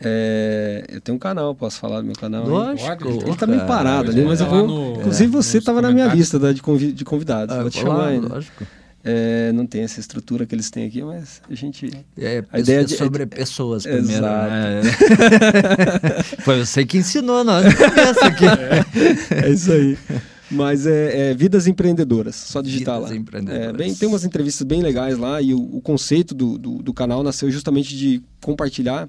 [0.00, 2.46] É, eu tenho um canal, posso falar do meu canal?
[2.46, 3.08] Lógico.
[3.08, 4.66] Ele está meio parado ali, mas eu vou.
[4.66, 7.56] No, inclusive, você estava na minha lista da, de, convidados.
[7.56, 8.28] Ah, vou te chamar ainda.
[8.28, 8.64] Lógico.
[9.04, 11.90] É, não tem essa estrutura que eles têm aqui, mas a gente.
[12.16, 14.22] É, a ideia de, sobre pessoas primeiro.
[14.22, 14.80] Né?
[14.80, 16.06] Exato.
[16.06, 16.22] Né?
[16.40, 17.66] Foi você que ensinou nós
[18.22, 18.46] aqui.
[18.46, 19.98] É, é isso aí.
[20.50, 23.16] Mas é, é, Vidas Empreendedoras, só digitar Vidas lá.
[23.16, 23.68] Empreendedoras.
[23.68, 26.94] É, bem, tem umas entrevistas bem legais lá e o, o conceito do, do, do,
[26.94, 29.08] canal nasceu justamente de compartilhar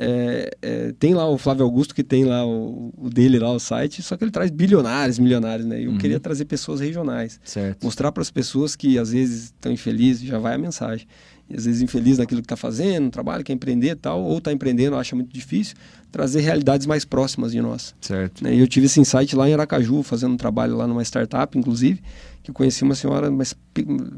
[0.00, 3.58] é, é, tem lá o Flávio Augusto, que tem lá o, o, dele lá, o
[3.58, 5.84] site, só que ele traz bilionários, milionários, né?
[5.84, 5.98] Eu uhum.
[5.98, 7.40] queria trazer pessoas regionais.
[7.42, 7.82] Certo.
[7.82, 11.04] Mostrar para as pessoas que às vezes estão infelizes, já vai a mensagem.
[11.50, 14.52] e às vezes infeliz naquilo que está fazendo, no trabalho, quer empreender tal, ou está
[14.52, 15.74] empreendendo, acha muito difícil,
[16.12, 17.92] trazer realidades mais próximas de nós.
[18.00, 18.44] Certo.
[18.44, 18.54] Né?
[18.54, 22.00] E eu tive esse insight lá em Aracaju, fazendo um trabalho lá numa startup, inclusive,
[22.44, 23.52] que eu conheci uma senhora, mas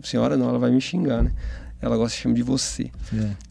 [0.03, 1.33] senhora não, ela vai me xingar, né?
[1.81, 2.91] Ela gosta de chamar de você.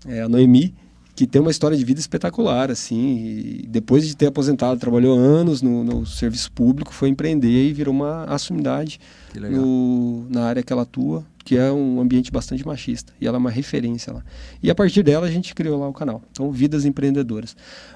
[0.08, 0.18] É.
[0.18, 0.76] é a Noemi,
[1.20, 3.66] que tem uma história de vida espetacular, assim.
[3.68, 8.24] depois de ter aposentado, trabalhou anos no, no, serviço público, foi empreender e virou uma
[8.24, 9.02] assumidade
[9.36, 13.12] no, na área que ela atua, que é um ambiente bastante machista.
[13.20, 14.24] E ela é uma referência lá.
[14.64, 16.24] E a partir dela a gente criou lá o canal.
[16.32, 17.54] Então, Vidas Empreendedoras.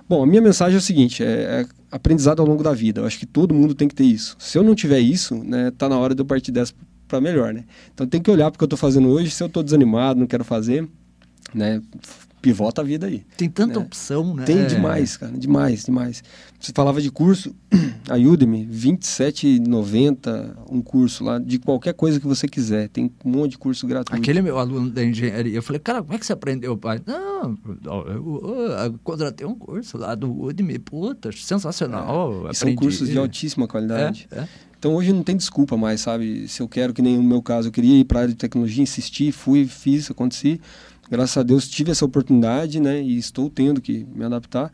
[0.10, 1.28] Bom, a minha mensagem é o seguinte: é,
[1.62, 3.00] é aprendizado ao longo da vida.
[3.00, 4.36] Eu acho que todo mundo tem que ter isso.
[4.38, 6.74] Se eu não tiver isso, né, tá na hora de eu partir dessa
[7.08, 7.64] para melhor, né?
[7.94, 9.32] Então tem que olhar porque eu estou fazendo hoje.
[9.32, 10.86] Se eu estou desanimado, não quero fazer,
[11.54, 11.82] né?
[12.44, 13.26] Pivota a vida aí.
[13.38, 13.86] Tem tanta né?
[13.86, 14.44] opção, né?
[14.44, 16.22] Tem demais, cara, demais, demais.
[16.60, 17.56] Você falava de curso,
[18.10, 22.90] a Udemy, 27,90 um curso lá, de qualquer coisa que você quiser.
[22.90, 24.22] Tem um monte de curso gratuito.
[24.22, 27.02] Aquele meu aluno da engenharia, eu falei, cara, como é que você aprendeu, pai?
[27.06, 32.50] Não, eu, eu, eu contratei um curso lá do Udemy, puta, sensacional.
[32.50, 32.54] É.
[32.54, 34.28] São cursos de altíssima qualidade.
[34.32, 34.48] É, é.
[34.78, 36.46] Então hoje não tem desculpa mais, sabe?
[36.50, 38.38] Se eu quero, que nem no meu caso, eu queria ir para a área de
[38.38, 40.60] tecnologia, insisti, fui, fiz, aconteci
[41.10, 43.02] graças a Deus tive essa oportunidade, né?
[43.02, 44.72] E estou tendo que me adaptar,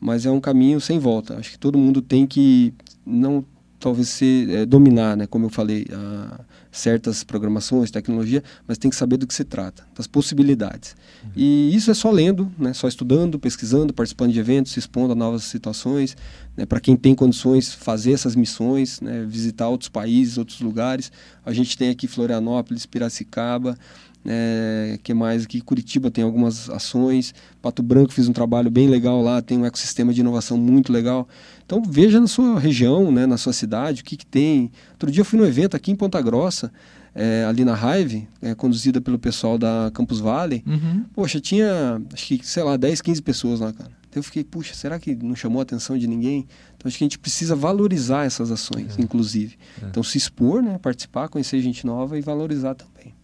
[0.00, 1.36] mas é um caminho sem volta.
[1.36, 2.74] Acho que todo mundo tem que
[3.04, 3.44] não
[3.82, 5.26] talvez ser é, dominar, né?
[5.26, 9.84] Como eu falei, a, certas programações, tecnologia, mas tem que saber do que se trata,
[9.94, 10.94] das possibilidades.
[11.24, 11.30] Uhum.
[11.34, 12.72] E isso é só lendo, né?
[12.72, 16.16] Só estudando, pesquisando, participando de eventos, se expondo a novas situações.
[16.56, 16.64] Né?
[16.64, 19.26] Para quem tem condições, fazer essas missões, né?
[19.28, 21.10] visitar outros países, outros lugares.
[21.44, 23.76] A gente tem aqui Florianópolis, Piracicaba.
[24.24, 25.60] É, que mais aqui?
[25.60, 27.34] Curitiba tem algumas ações.
[27.60, 31.28] Pato Branco fiz um trabalho bem legal lá, tem um ecossistema de inovação muito legal.
[31.64, 34.70] Então veja na sua região, né, na sua cidade, o que, que tem.
[34.92, 36.72] Outro dia eu fui no evento aqui em Ponta Grossa,
[37.14, 40.62] é, ali na Hive, é, conduzida pelo pessoal da Campus Valley.
[40.66, 41.04] Uhum.
[41.14, 43.90] Poxa, tinha, acho que, sei lá, 10, 15 pessoas lá, cara.
[44.08, 46.46] Então eu fiquei, puxa, será que não chamou a atenção de ninguém?
[46.76, 49.02] Então acho que a gente precisa valorizar essas ações, é.
[49.02, 49.56] inclusive.
[49.82, 49.86] É.
[49.86, 53.14] Então se expor, né, participar, conhecer gente nova e valorizar também.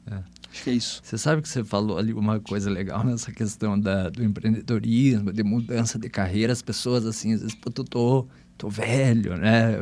[0.58, 1.00] Acho que é isso.
[1.04, 5.44] Você sabe que você falou ali uma coisa legal nessa questão da, do empreendedorismo, de
[5.44, 6.52] mudança de carreira.
[6.52, 9.76] As pessoas, assim, às vezes, pô, tu tô, tô velho, né?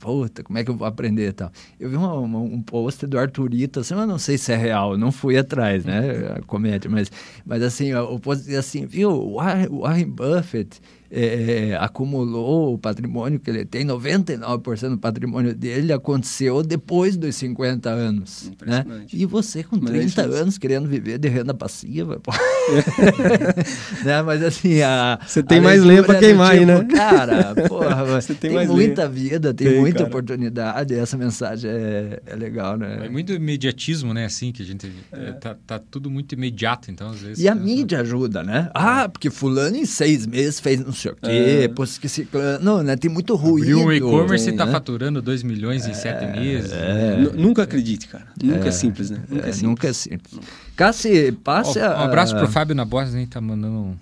[0.00, 1.52] Puta, como é que eu vou aprender e tal?
[1.78, 4.96] Eu vi uma, uma, um post do Arthurito, assim, mas não sei se é real,
[4.96, 6.36] não fui atrás, né?
[6.38, 7.12] A comédia, mas,
[7.44, 10.80] mas assim, o post assim, viu, o Warren Buffett
[11.16, 17.36] é, é, acumulou o patrimônio que ele tem, 99% do patrimônio dele aconteceu depois dos
[17.36, 18.50] 50 anos.
[18.66, 18.84] Né?
[19.12, 22.20] E você com 30 é anos querendo viver de renda passiva.
[24.04, 24.22] né?
[24.22, 25.20] Mas assim, a.
[25.24, 26.84] Você tem mais lenha para queimar tipo, aí, né?
[26.84, 29.14] Cara, porra, você tem, tem muita lenha.
[29.14, 30.08] vida, tem, tem muita cara.
[30.08, 30.94] oportunidade.
[30.94, 33.06] essa mensagem é, é, legal, né?
[33.06, 34.24] É muito imediatismo, né?
[34.24, 34.90] Assim, que a gente.
[35.12, 35.32] É.
[35.32, 37.38] Tá, tá, tudo muito imediato, então às vezes.
[37.38, 38.68] E a mídia ajuda, né?
[38.74, 41.68] Ah, porque Fulano em seis meses fez não sei o quê, é.
[41.68, 42.26] pô, esqueci.
[42.60, 42.96] Não, né?
[42.96, 43.80] Tem muito ruído.
[43.80, 44.72] Abriu um e-commerce e tá né?
[44.72, 46.72] faturando 2 milhões em é, sete meses.
[46.72, 47.16] É.
[47.34, 48.26] Nunca acredite, cara.
[48.42, 49.20] Nunca é, simples, né?
[49.28, 49.62] Nunca é, é simples.
[49.62, 50.40] Nunca é simples.
[50.76, 53.26] Cassi, passe oh, Um abraço pro Fábio na Boss, hein?
[53.26, 53.96] Tá mandando um,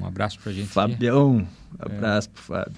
[0.00, 0.68] um abraço pra gente.
[0.68, 1.46] Fabião,
[1.78, 1.94] aqui.
[1.94, 2.72] abraço pro Fábio.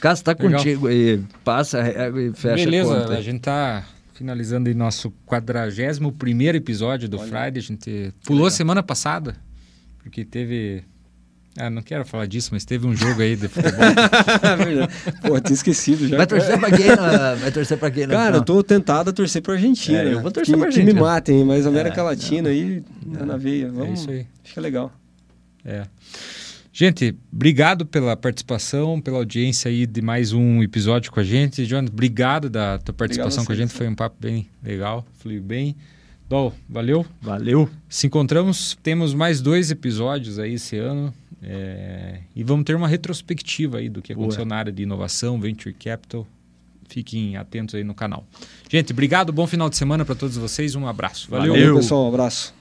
[0.00, 0.58] Cássio, tá Legal.
[0.58, 1.22] contigo aí.
[1.44, 3.18] Passa a e fecha Beleza, a conta.
[3.18, 3.84] a gente tá
[4.14, 7.28] finalizando aí nosso 41 episódio do Olha.
[7.28, 7.58] Friday.
[7.58, 9.36] A gente pulou semana passada,
[10.02, 10.84] porque teve
[11.56, 13.80] ah, não quero falar disso, mas teve um jogo aí de futebol.
[15.20, 16.16] Pô, tinha esquecido já.
[16.16, 16.86] Vai torcer pra quem?
[16.86, 18.08] Na, vai torcer pra quem?
[18.08, 18.38] Cara, não?
[18.38, 19.98] eu tô tentado a torcer pra Argentina.
[19.98, 20.92] É, eu vou torcer que, pra Argentina.
[20.92, 22.50] Que me matem, mas América é, Latina não.
[22.50, 22.82] aí,
[23.20, 23.70] é, na veia.
[23.70, 24.26] Vamos, é isso aí.
[24.42, 24.92] Acho que é legal.
[25.62, 25.82] É.
[26.72, 31.66] Gente, obrigado pela participação, pela audiência aí de mais um episódio com a gente.
[31.66, 33.74] Jonas, obrigado da tua participação com a gente.
[33.74, 35.76] Foi um papo bem legal, fluiu bem.
[36.30, 37.04] Dol, valeu?
[37.20, 37.68] Valeu.
[37.90, 41.12] Se encontramos, temos mais dois episódios aí esse ano.
[41.42, 44.48] É, e vamos ter uma retrospectiva aí do que aconteceu Boa.
[44.48, 46.26] na área de inovação, Venture Capital.
[46.88, 48.24] Fiquem atentos aí no canal.
[48.70, 50.74] Gente, obrigado, bom final de semana para todos vocês.
[50.74, 51.30] Um abraço.
[51.30, 52.04] Valeu, Valeu pessoal.
[52.04, 52.54] Um abraço.